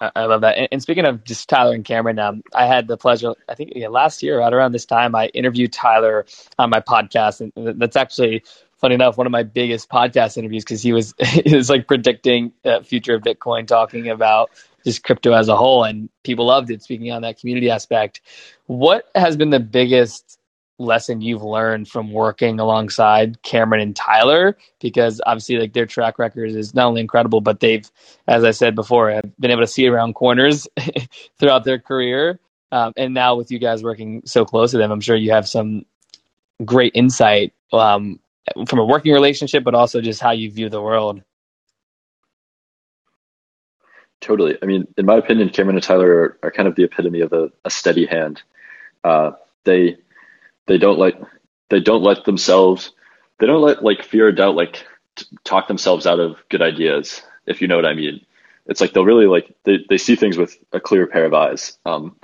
I 0.00 0.26
love 0.26 0.42
that. 0.42 0.56
And, 0.56 0.68
and, 0.72 0.82
speaking 0.82 1.04
of 1.04 1.24
just 1.24 1.48
Tyler 1.48 1.74
and 1.74 1.84
Cameron, 1.84 2.18
um, 2.18 2.42
I 2.54 2.66
had 2.66 2.86
the 2.86 2.96
pleasure, 2.96 3.34
I 3.48 3.54
think 3.54 3.72
yeah, 3.74 3.88
last 3.88 4.22
year, 4.22 4.38
right 4.38 4.52
around 4.52 4.72
this 4.72 4.84
time, 4.84 5.14
I 5.14 5.26
interviewed 5.26 5.72
Tyler 5.72 6.26
on 6.58 6.70
my 6.70 6.80
podcast. 6.80 7.40
And 7.40 7.80
that's 7.80 7.96
actually, 7.96 8.44
funny 8.76 8.94
enough, 8.94 9.16
one 9.16 9.26
of 9.26 9.32
my 9.32 9.42
biggest 9.42 9.88
podcast 9.88 10.36
interviews 10.36 10.64
because 10.64 10.82
he 10.82 10.92
was, 10.92 11.14
he 11.44 11.54
was 11.54 11.68
like 11.68 11.88
predicting 11.88 12.52
the 12.62 12.82
future 12.84 13.14
of 13.14 13.22
Bitcoin, 13.22 13.66
talking 13.66 14.08
about 14.08 14.50
just 14.84 15.02
crypto 15.02 15.32
as 15.32 15.48
a 15.48 15.56
whole. 15.56 15.82
And 15.82 16.08
people 16.22 16.46
loved 16.46 16.70
it, 16.70 16.82
speaking 16.82 17.10
on 17.10 17.22
that 17.22 17.40
community 17.40 17.70
aspect. 17.70 18.20
What 18.66 19.08
has 19.14 19.36
been 19.36 19.50
the 19.50 19.60
biggest 19.60 20.37
lesson 20.78 21.20
you've 21.20 21.42
learned 21.42 21.88
from 21.88 22.12
working 22.12 22.60
alongside 22.60 23.42
Cameron 23.42 23.80
and 23.80 23.96
Tyler? 23.96 24.56
Because 24.80 25.20
obviously, 25.26 25.58
like 25.58 25.72
their 25.72 25.86
track 25.86 26.18
record 26.18 26.50
is 26.50 26.74
not 26.74 26.86
only 26.86 27.00
incredible, 27.00 27.40
but 27.40 27.60
they've, 27.60 27.88
as 28.26 28.44
I 28.44 28.52
said 28.52 28.74
before, 28.74 29.10
have 29.10 29.38
been 29.38 29.50
able 29.50 29.62
to 29.62 29.66
see 29.66 29.86
around 29.86 30.14
corners 30.14 30.68
throughout 31.38 31.64
their 31.64 31.78
career. 31.78 32.40
Um, 32.70 32.92
and 32.96 33.14
now 33.14 33.34
with 33.36 33.50
you 33.50 33.58
guys 33.58 33.82
working 33.82 34.22
so 34.24 34.44
close 34.44 34.72
to 34.72 34.78
them, 34.78 34.90
I'm 34.90 35.00
sure 35.00 35.16
you 35.16 35.32
have 35.32 35.48
some 35.48 35.86
great 36.64 36.92
insight 36.94 37.52
um, 37.72 38.20
from 38.66 38.78
a 38.78 38.84
working 38.84 39.12
relationship, 39.12 39.64
but 39.64 39.74
also 39.74 40.00
just 40.00 40.20
how 40.20 40.32
you 40.32 40.50
view 40.50 40.68
the 40.68 40.82
world. 40.82 41.22
Totally. 44.20 44.58
I 44.62 44.66
mean, 44.66 44.86
in 44.96 45.06
my 45.06 45.16
opinion, 45.16 45.48
Cameron 45.50 45.76
and 45.76 45.82
Tyler 45.82 46.10
are, 46.10 46.38
are 46.42 46.50
kind 46.50 46.68
of 46.68 46.74
the 46.74 46.84
epitome 46.84 47.20
of 47.20 47.32
a, 47.32 47.50
a 47.64 47.70
steady 47.70 48.04
hand. 48.06 48.42
Uh, 49.04 49.32
they 49.64 49.96
they 50.68 50.78
don't 50.78 50.98
like 50.98 51.20
they 51.70 51.80
don't 51.80 52.02
let 52.02 52.24
themselves 52.24 52.92
they 53.38 53.46
don't 53.46 53.62
let 53.62 53.82
like 53.82 54.04
fear 54.04 54.28
or 54.28 54.32
doubt 54.32 54.54
like 54.54 54.84
t- 55.16 55.26
talk 55.44 55.66
themselves 55.68 56.06
out 56.06 56.20
of 56.20 56.36
good 56.48 56.62
ideas 56.62 57.22
if 57.46 57.60
you 57.60 57.68
know 57.68 57.76
what 57.76 57.86
i 57.86 57.94
mean. 57.94 58.24
It's 58.66 58.82
like 58.82 58.92
they'll 58.92 59.04
really 59.04 59.26
like 59.26 59.54
they, 59.64 59.78
they 59.88 59.96
see 59.96 60.14
things 60.14 60.36
with 60.36 60.56
a 60.72 60.80
clear 60.80 61.06
pair 61.06 61.24
of 61.24 61.32
eyes. 61.32 61.78
Um, 61.86 62.16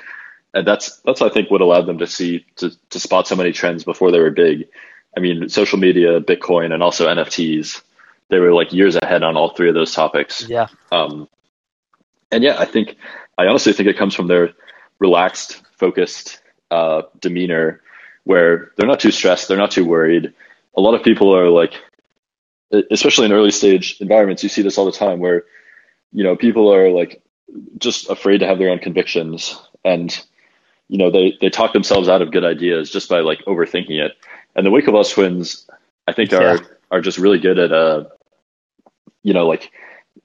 and 0.52 0.66
that's 0.66 0.98
that's 0.98 1.22
i 1.22 1.28
think 1.28 1.50
what 1.50 1.62
allowed 1.62 1.86
them 1.86 1.98
to 1.98 2.06
see 2.06 2.46
to, 2.56 2.70
to 2.90 3.00
spot 3.00 3.26
so 3.26 3.34
many 3.34 3.50
trends 3.50 3.82
before 3.82 4.12
they 4.12 4.20
were 4.20 4.30
big. 4.30 4.68
I 5.16 5.20
mean 5.20 5.48
social 5.48 5.78
media 5.78 6.20
bitcoin 6.20 6.72
and 6.72 6.82
also 6.82 7.08
nfts 7.08 7.82
they 8.28 8.38
were 8.38 8.52
like 8.52 8.72
years 8.72 8.96
ahead 8.96 9.22
on 9.22 9.36
all 9.36 9.50
three 9.50 9.68
of 9.68 9.74
those 9.74 9.92
topics. 9.92 10.46
Yeah. 10.48 10.68
Um, 10.92 11.28
and 12.30 12.44
yeah 12.44 12.56
i 12.58 12.64
think 12.64 12.96
i 13.38 13.46
honestly 13.46 13.72
think 13.72 13.88
it 13.88 13.96
comes 13.96 14.14
from 14.14 14.26
their 14.26 14.50
relaxed 14.98 15.62
focused 15.76 16.40
uh, 16.70 17.02
demeanor 17.20 17.80
where 18.24 18.72
they're 18.76 18.86
not 18.86 19.00
too 19.00 19.10
stressed, 19.10 19.48
they're 19.48 19.56
not 19.56 19.70
too 19.70 19.84
worried. 19.84 20.32
A 20.76 20.80
lot 20.80 20.94
of 20.94 21.02
people 21.02 21.34
are 21.36 21.48
like, 21.48 21.74
especially 22.90 23.26
in 23.26 23.32
early 23.32 23.50
stage 23.50 23.98
environments, 24.00 24.42
you 24.42 24.48
see 24.48 24.62
this 24.62 24.78
all 24.78 24.86
the 24.86 24.92
time 24.92 25.20
where, 25.20 25.44
you 26.12 26.24
know, 26.24 26.36
people 26.36 26.72
are 26.72 26.90
like 26.90 27.22
just 27.78 28.10
afraid 28.10 28.38
to 28.38 28.46
have 28.46 28.58
their 28.58 28.70
own 28.70 28.78
convictions 28.78 29.60
and, 29.84 30.24
you 30.88 30.98
know, 30.98 31.10
they, 31.10 31.36
they 31.40 31.50
talk 31.50 31.72
themselves 31.72 32.08
out 32.08 32.22
of 32.22 32.32
good 32.32 32.44
ideas 32.44 32.90
just 32.90 33.08
by 33.08 33.20
like 33.20 33.40
overthinking 33.46 34.04
it. 34.04 34.12
And 34.56 34.66
the 34.66 34.70
Winklevoss 34.70 35.12
twins, 35.12 35.68
I 36.08 36.12
think 36.12 36.32
are, 36.32 36.56
yeah. 36.56 36.58
are 36.90 37.00
just 37.00 37.18
really 37.18 37.38
good 37.38 37.58
at, 37.58 37.72
uh, 37.72 38.04
you 39.22 39.32
know, 39.32 39.46
like 39.46 39.70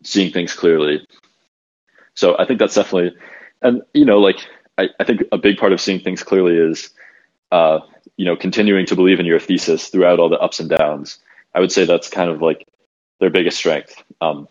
seeing 0.03 0.31
things 0.31 0.53
clearly. 0.53 1.05
So 2.13 2.37
I 2.37 2.45
think 2.45 2.59
that's 2.59 2.75
definitely, 2.75 3.15
and 3.61 3.81
you 3.93 4.05
know, 4.05 4.19
like 4.19 4.37
I, 4.77 4.89
I 4.99 5.03
think 5.03 5.23
a 5.31 5.37
big 5.37 5.57
part 5.57 5.73
of 5.73 5.81
seeing 5.81 5.99
things 5.99 6.23
clearly 6.23 6.55
is 6.55 6.89
uh, 7.51 7.79
you 8.17 8.25
know, 8.25 8.35
continuing 8.35 8.85
to 8.87 8.95
believe 8.95 9.19
in 9.19 9.25
your 9.25 9.39
thesis 9.39 9.87
throughout 9.87 10.19
all 10.19 10.29
the 10.29 10.39
ups 10.39 10.59
and 10.59 10.69
downs. 10.69 11.19
I 11.53 11.59
would 11.59 11.71
say 11.71 11.85
that's 11.85 12.09
kind 12.09 12.29
of 12.29 12.41
like 12.41 12.67
their 13.19 13.29
biggest 13.29 13.57
strength. 13.57 14.03
Um, 14.21 14.47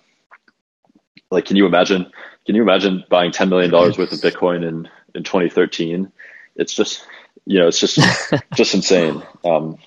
like, 1.31 1.45
can 1.45 1.57
you 1.57 1.67
imagine? 1.67 2.11
Can 2.47 2.55
you 2.55 2.63
imagine 2.63 3.05
buying 3.09 3.33
ten 3.33 3.49
million 3.49 3.71
dollars 3.71 3.99
worth 3.99 4.13
of 4.13 4.21
Bitcoin 4.21 4.67
in 4.67 4.89
in 5.15 5.23
2013? 5.25 6.11
It's 6.57 6.75
just, 6.75 7.07
you 7.45 7.59
know, 7.59 7.69
it's 7.69 7.79
just 7.79 7.99
just 8.55 8.75
insane. 8.75 9.23
Um, 9.45 9.79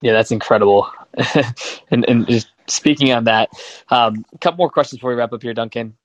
yeah, 0.00 0.12
that's 0.12 0.32
incredible. 0.32 0.90
and 1.90 2.08
and 2.08 2.26
just 2.26 2.48
speaking 2.66 3.12
on 3.12 3.24
that, 3.24 3.50
um, 3.88 4.24
a 4.32 4.38
couple 4.38 4.58
more 4.58 4.70
questions 4.70 4.98
before 4.98 5.10
we 5.10 5.16
wrap 5.16 5.32
up 5.32 5.42
here, 5.42 5.54
Duncan. 5.54 5.96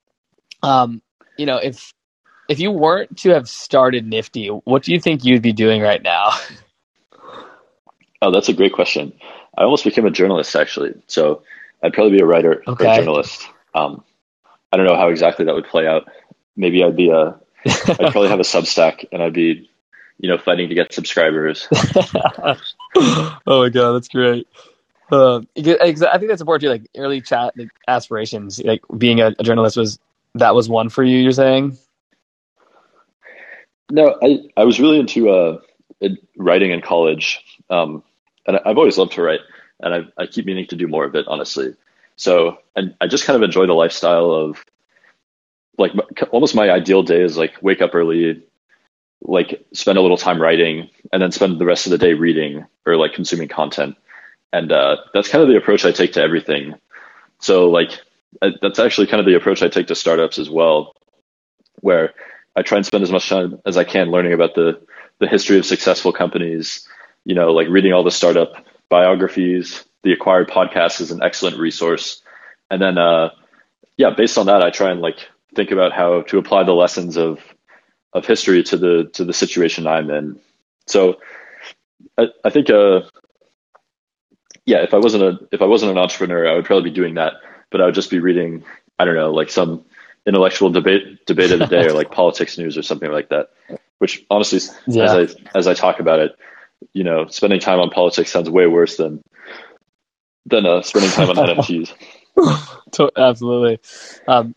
Um, 0.61 1.01
you 1.37 1.45
know, 1.45 1.57
if 1.57 1.93
if 2.47 2.59
you 2.59 2.71
weren't 2.71 3.17
to 3.19 3.31
have 3.31 3.47
started 3.49 4.07
Nifty, 4.07 4.47
what 4.47 4.83
do 4.83 4.91
you 4.91 4.99
think 4.99 5.25
you'd 5.25 5.41
be 5.41 5.53
doing 5.53 5.81
right 5.81 6.01
now? 6.01 6.31
Oh, 8.19 8.31
that's 8.31 8.49
a 8.49 8.53
great 8.53 8.73
question. 8.73 9.13
I 9.55 9.63
almost 9.63 9.83
became 9.83 10.05
a 10.05 10.11
journalist 10.11 10.55
actually, 10.55 10.95
so 11.05 11.43
I'd 11.83 11.93
probably 11.93 12.17
be 12.17 12.23
a 12.23 12.25
writer 12.25 12.63
okay. 12.67 12.87
or 12.87 12.91
a 12.91 12.95
journalist. 12.95 13.47
Um, 13.75 14.03
I 14.71 14.77
don't 14.77 14.87
know 14.87 14.95
how 14.95 15.09
exactly 15.09 15.45
that 15.45 15.53
would 15.53 15.67
play 15.67 15.87
out. 15.87 16.07
Maybe 16.55 16.83
I'd 16.83 16.95
be 16.95 17.09
a, 17.09 17.39
I'd 17.65 18.11
probably 18.11 18.29
have 18.29 18.39
a 18.39 18.43
Substack, 18.43 19.05
and 19.11 19.21
I'd 19.21 19.33
be, 19.33 19.69
you 20.17 20.29
know, 20.29 20.37
fighting 20.37 20.69
to 20.69 20.75
get 20.75 20.93
subscribers. 20.93 21.67
oh 22.95 23.35
my 23.47 23.69
god, 23.69 23.93
that's 23.93 24.07
great. 24.07 24.47
Uh, 25.11 25.41
I 25.55 25.61
think 25.63 26.27
that's 26.27 26.41
important 26.41 26.61
too. 26.61 26.69
Like 26.69 26.89
early 26.97 27.21
chat 27.21 27.53
like, 27.55 27.69
aspirations, 27.87 28.61
like 28.63 28.81
being 28.97 29.21
a, 29.21 29.27
a 29.39 29.43
journalist 29.43 29.77
was 29.77 29.99
that 30.35 30.55
was 30.55 30.67
one 30.67 30.89
for 30.89 31.03
you. 31.03 31.19
You're 31.19 31.31
saying? 31.31 31.77
No, 33.91 34.17
I, 34.21 34.49
I 34.57 34.63
was 34.65 34.79
really 34.79 34.99
into 34.99 35.29
uh, 35.29 35.59
writing 36.37 36.71
in 36.71 36.81
college. 36.81 37.43
Um, 37.69 38.03
and 38.45 38.57
I've 38.65 38.77
always 38.77 38.97
loved 38.97 39.13
to 39.13 39.21
write, 39.21 39.41
and 39.81 39.93
I, 39.93 40.23
I 40.23 40.25
keep 40.27 40.45
meaning 40.45 40.67
to 40.67 40.75
do 40.75 40.87
more 40.87 41.05
of 41.05 41.15
it, 41.15 41.25
honestly. 41.27 41.75
So, 42.15 42.57
and 42.75 42.95
I 43.01 43.07
just 43.07 43.25
kind 43.25 43.35
of 43.35 43.43
enjoy 43.43 43.67
the 43.67 43.73
lifestyle 43.73 44.31
of 44.31 44.63
like 45.77 45.91
almost 46.31 46.55
my 46.55 46.69
ideal 46.71 47.03
day 47.03 47.21
is 47.21 47.37
like 47.37 47.61
wake 47.61 47.81
up 47.81 47.93
early, 47.93 48.43
like 49.21 49.65
spend 49.73 49.97
a 49.97 50.01
little 50.01 50.17
time 50.17 50.41
writing, 50.41 50.89
and 51.11 51.21
then 51.21 51.31
spend 51.31 51.59
the 51.59 51.65
rest 51.65 51.85
of 51.85 51.91
the 51.91 51.97
day 51.97 52.13
reading 52.13 52.65
or 52.85 52.95
like 52.95 53.13
consuming 53.13 53.47
content. 53.47 53.95
And 54.53 54.71
uh, 54.71 54.97
that's 55.13 55.29
kind 55.29 55.41
of 55.43 55.49
the 55.49 55.57
approach 55.57 55.85
I 55.85 55.91
take 55.91 56.13
to 56.13 56.21
everything. 56.21 56.75
So, 57.39 57.69
like, 57.69 57.91
that's 58.61 58.79
actually 58.79 59.07
kind 59.07 59.19
of 59.19 59.25
the 59.25 59.35
approach 59.35 59.61
I 59.61 59.67
take 59.67 59.87
to 59.87 59.95
startups 59.95 60.39
as 60.39 60.49
well, 60.49 60.95
where 61.81 62.13
I 62.57 62.63
try 62.63 62.77
and 62.77 62.85
spend 62.85 63.03
as 63.03 63.11
much 63.11 63.29
time 63.29 63.61
as 63.65 63.77
I 63.77 63.85
can 63.85 64.11
learning 64.11 64.33
about 64.33 64.55
the 64.55 64.81
the 65.19 65.27
history 65.27 65.59
of 65.59 65.65
successful 65.65 66.11
companies. 66.11 66.87
You 67.25 67.35
know, 67.35 67.53
like 67.53 67.69
reading 67.69 67.93
all 67.93 68.03
the 68.03 68.11
startup 68.11 68.65
biographies. 68.89 69.85
The 70.03 70.13
acquired 70.13 70.49
podcast 70.49 71.01
is 71.01 71.11
an 71.11 71.21
excellent 71.23 71.57
resource, 71.59 72.21
and 72.71 72.81
then 72.81 72.97
uh, 72.97 73.29
yeah, 73.97 74.11
based 74.11 74.37
on 74.37 74.47
that, 74.47 74.63
I 74.63 74.71
try 74.71 74.91
and 74.91 75.01
like 75.01 75.27
think 75.55 75.71
about 75.71 75.93
how 75.93 76.21
to 76.23 76.37
apply 76.39 76.63
the 76.63 76.73
lessons 76.73 77.17
of 77.17 77.39
of 78.13 78.25
history 78.25 78.63
to 78.63 78.77
the 78.77 79.09
to 79.13 79.25
the 79.25 79.33
situation 79.33 79.87
I'm 79.87 80.09
in. 80.09 80.39
So 80.87 81.19
I, 82.17 82.27
I 82.45 82.49
think 82.49 82.69
uh 82.69 83.01
yeah, 84.65 84.83
if 84.83 84.93
I 84.93 84.97
wasn't 84.97 85.23
a 85.23 85.39
if 85.51 85.61
I 85.61 85.65
wasn't 85.65 85.91
an 85.91 85.97
entrepreneur, 85.97 86.47
I 86.47 86.55
would 86.55 86.65
probably 86.65 86.89
be 86.89 86.95
doing 86.95 87.15
that, 87.15 87.33
but 87.71 87.81
I 87.81 87.85
would 87.85 87.95
just 87.95 88.11
be 88.11 88.19
reading 88.19 88.63
I 88.99 89.05
don't 89.05 89.15
know, 89.15 89.33
like 89.33 89.49
some 89.51 89.85
intellectual 90.27 90.69
debate 90.69 91.25
debate 91.25 91.51
of 91.51 91.59
the 91.59 91.65
day 91.65 91.85
or 91.87 91.93
like 91.93 92.11
politics 92.11 92.57
news 92.57 92.77
or 92.77 92.83
something 92.83 93.11
like 93.11 93.29
that. 93.29 93.49
Which 93.97 94.23
honestly 94.29 94.59
yeah. 94.85 95.03
as 95.03 95.35
I 95.35 95.57
as 95.57 95.67
I 95.67 95.73
talk 95.73 95.99
about 95.99 96.19
it, 96.19 96.35
you 96.93 97.03
know, 97.03 97.25
spending 97.27 97.59
time 97.59 97.79
on 97.79 97.89
politics 97.89 98.31
sounds 98.31 98.49
way 98.49 98.67
worse 98.67 98.97
than 98.97 99.23
than 100.45 100.65
uh, 100.65 100.81
spending 100.83 101.11
time 101.11 101.29
on 101.29 101.35
NFTs. 101.57 101.93
Absolutely. 103.17 103.79
Um, 104.27 104.55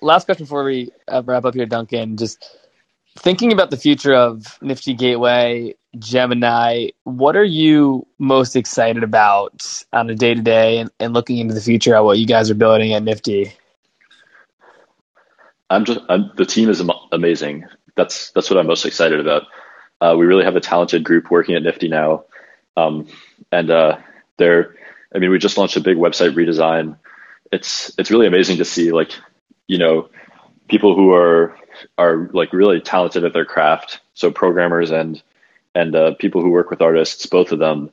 last 0.00 0.24
question 0.24 0.44
before 0.44 0.64
we 0.64 0.90
uh, 1.06 1.22
wrap 1.24 1.44
up 1.44 1.54
here, 1.54 1.66
Duncan. 1.66 2.16
Just 2.16 2.44
thinking 3.18 3.52
about 3.52 3.70
the 3.70 3.76
future 3.76 4.14
of 4.14 4.58
Nifty 4.62 4.94
Gateway, 4.94 5.74
Gemini, 5.98 6.88
what 7.04 7.36
are 7.36 7.44
you 7.44 8.06
most 8.18 8.56
excited 8.56 9.02
about 9.02 9.82
on 9.92 10.10
a 10.10 10.14
day 10.14 10.34
to 10.34 10.42
day 10.42 10.84
and 10.98 11.14
looking 11.14 11.38
into 11.38 11.54
the 11.54 11.60
future 11.60 11.94
at 11.94 12.04
what 12.04 12.18
you 12.18 12.26
guys 12.26 12.50
are 12.50 12.54
building 12.54 12.92
at 12.92 13.02
Nifty? 13.02 13.52
I'm 15.70 15.84
just 15.84 16.00
I'm, 16.08 16.30
the 16.36 16.46
team 16.46 16.68
is 16.68 16.82
amazing. 17.12 17.66
That's 17.96 18.30
that's 18.32 18.50
what 18.50 18.58
I'm 18.58 18.66
most 18.66 18.86
excited 18.86 19.20
about. 19.20 19.44
Uh, 20.00 20.14
we 20.18 20.26
really 20.26 20.44
have 20.44 20.56
a 20.56 20.60
talented 20.60 21.04
group 21.04 21.30
working 21.30 21.54
at 21.56 21.62
Nifty 21.62 21.88
now, 21.88 22.24
um, 22.76 23.08
and 23.52 23.70
uh, 23.70 23.98
they're. 24.36 24.74
I 25.14 25.18
mean, 25.18 25.30
we 25.30 25.38
just 25.38 25.56
launched 25.56 25.76
a 25.76 25.80
big 25.80 25.96
website 25.96 26.34
redesign. 26.34 26.96
It's 27.50 27.92
it's 27.98 28.10
really 28.10 28.26
amazing 28.26 28.58
to 28.58 28.64
see 28.64 28.92
like 28.92 29.12
you 29.66 29.78
know 29.78 30.08
people 30.68 30.94
who 30.94 31.12
are 31.12 31.56
are 31.96 32.30
like 32.32 32.52
really 32.52 32.80
talented 32.80 33.24
at 33.24 33.32
their 33.32 33.44
craft. 33.44 34.00
So 34.14 34.30
programmers 34.30 34.90
and 34.90 35.22
and 35.74 35.94
uh, 35.94 36.14
people 36.14 36.42
who 36.42 36.50
work 36.50 36.70
with 36.70 36.82
artists, 36.82 37.26
both 37.26 37.52
of 37.52 37.58
them. 37.58 37.90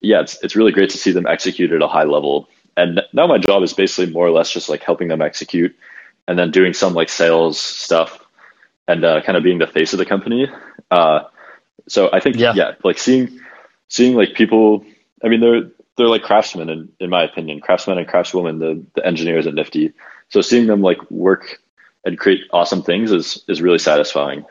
Yeah, 0.00 0.20
it's 0.20 0.42
it's 0.42 0.56
really 0.56 0.72
great 0.72 0.90
to 0.90 0.98
see 0.98 1.12
them 1.12 1.26
execute 1.26 1.72
at 1.72 1.82
a 1.82 1.88
high 1.88 2.04
level. 2.04 2.48
And 2.76 3.02
now 3.12 3.26
my 3.26 3.38
job 3.38 3.62
is 3.64 3.72
basically 3.72 4.12
more 4.12 4.26
or 4.26 4.30
less 4.30 4.52
just 4.52 4.68
like 4.68 4.82
helping 4.82 5.08
them 5.08 5.20
execute, 5.20 5.74
and 6.28 6.38
then 6.38 6.52
doing 6.52 6.74
some 6.74 6.94
like 6.94 7.08
sales 7.08 7.58
stuff, 7.58 8.24
and 8.86 9.04
uh, 9.04 9.22
kind 9.22 9.36
of 9.36 9.42
being 9.42 9.58
the 9.58 9.66
face 9.66 9.92
of 9.92 9.98
the 9.98 10.06
company. 10.06 10.46
Uh, 10.90 11.20
so 11.88 12.10
I 12.12 12.20
think 12.20 12.36
yeah. 12.36 12.52
yeah, 12.54 12.72
like 12.84 12.98
seeing 12.98 13.40
seeing 13.88 14.14
like 14.14 14.34
people. 14.34 14.84
I 15.24 15.28
mean, 15.28 15.40
they're 15.40 15.70
they're 15.96 16.08
like 16.08 16.22
craftsmen 16.22 16.68
in, 16.68 16.88
in 17.00 17.10
my 17.10 17.24
opinion, 17.24 17.60
craftsmen 17.60 17.98
and 17.98 18.06
craftswomen, 18.06 18.60
the 18.60 18.84
the 18.94 19.04
engineers 19.04 19.46
at 19.46 19.54
Nifty. 19.54 19.92
So 20.28 20.42
seeing 20.42 20.66
them 20.66 20.82
like 20.82 21.10
work 21.10 21.60
and 22.04 22.18
create 22.18 22.42
awesome 22.52 22.82
things 22.82 23.10
is 23.10 23.42
is 23.48 23.60
really 23.62 23.78
satisfying. 23.78 24.44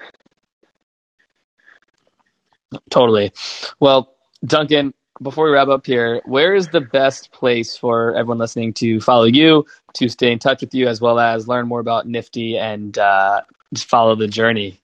Totally. 2.90 3.32
Well, 3.80 4.14
Duncan, 4.44 4.94
before 5.22 5.46
we 5.46 5.52
wrap 5.52 5.68
up 5.68 5.86
here, 5.86 6.22
where 6.26 6.56
is 6.56 6.68
the 6.70 6.82
best 6.82 7.32
place 7.32 7.76
for 7.76 8.16
everyone 8.16 8.38
listening 8.38 8.74
to 8.76 9.00
follow 9.02 9.26
you, 9.26 9.66
to 9.94 10.10
stay 10.10 10.32
in 10.32 10.40
touch 10.40 10.62
with 10.62 10.74
you, 10.74 10.88
as 10.88 11.02
well 11.02 11.20
as 11.20 11.48
learn 11.48 11.68
more 11.68 11.80
about 11.80 12.08
Nifty 12.08 12.58
and 12.58 12.98
uh, 12.98 13.42
follow 13.76 14.16
the 14.16 14.28
journey? 14.28 14.80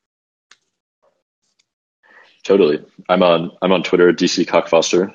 Totally. 2.44 2.84
I'm 3.08 3.24
on 3.24 3.52
I'm 3.62 3.72
on 3.72 3.84
Twitter, 3.84 4.12
DC 4.12 4.46
Cockfoster. 4.46 5.14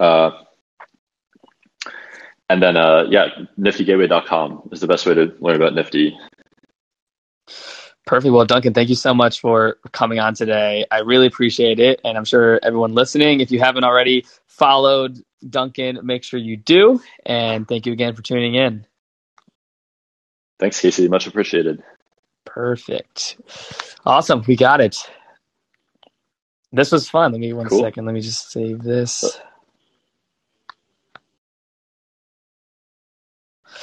Uh, 0.00 0.30
and 2.50 2.62
then, 2.62 2.76
uh, 2.76 3.04
yeah, 3.08 3.28
niftygateway.com 3.58 4.68
is 4.72 4.80
the 4.80 4.86
best 4.86 5.06
way 5.06 5.14
to 5.14 5.34
learn 5.40 5.56
about 5.56 5.74
Nifty. 5.74 6.16
Perfect. 8.06 8.32
Well, 8.32 8.44
Duncan, 8.44 8.74
thank 8.74 8.90
you 8.90 8.94
so 8.94 9.14
much 9.14 9.40
for 9.40 9.78
coming 9.92 10.18
on 10.18 10.34
today. 10.34 10.84
I 10.90 11.00
really 11.00 11.26
appreciate 11.26 11.80
it. 11.80 12.00
And 12.04 12.18
I'm 12.18 12.26
sure 12.26 12.60
everyone 12.62 12.94
listening, 12.94 13.40
if 13.40 13.50
you 13.50 13.60
haven't 13.60 13.84
already 13.84 14.26
followed 14.46 15.18
Duncan, 15.48 16.00
make 16.02 16.22
sure 16.22 16.38
you 16.38 16.56
do. 16.56 17.00
And 17.24 17.66
thank 17.66 17.86
you 17.86 17.92
again 17.92 18.14
for 18.14 18.20
tuning 18.20 18.56
in. 18.56 18.86
Thanks, 20.58 20.80
Casey. 20.80 21.08
Much 21.08 21.26
appreciated. 21.26 21.82
Perfect. 22.44 23.38
Awesome. 24.04 24.44
We 24.46 24.56
got 24.56 24.80
it. 24.80 24.98
This 26.72 26.92
was 26.92 27.08
fun. 27.08 27.32
Let 27.32 27.40
me 27.40 27.52
one 27.52 27.68
cool. 27.68 27.80
second. 27.80 28.04
Let 28.04 28.14
me 28.14 28.20
just 28.20 28.50
save 28.50 28.82
this. 28.82 29.24
Uh, 29.24 29.30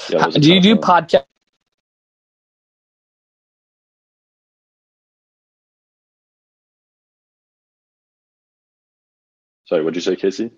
yeah, 0.10 0.28
do 0.28 0.54
you 0.54 0.62
do 0.62 0.76
podcast? 0.76 1.24
Sorry, 9.72 9.84
what 9.84 9.96
did 9.96 10.06
you 10.06 10.14
say, 10.14 10.18
Casey? 10.18 10.52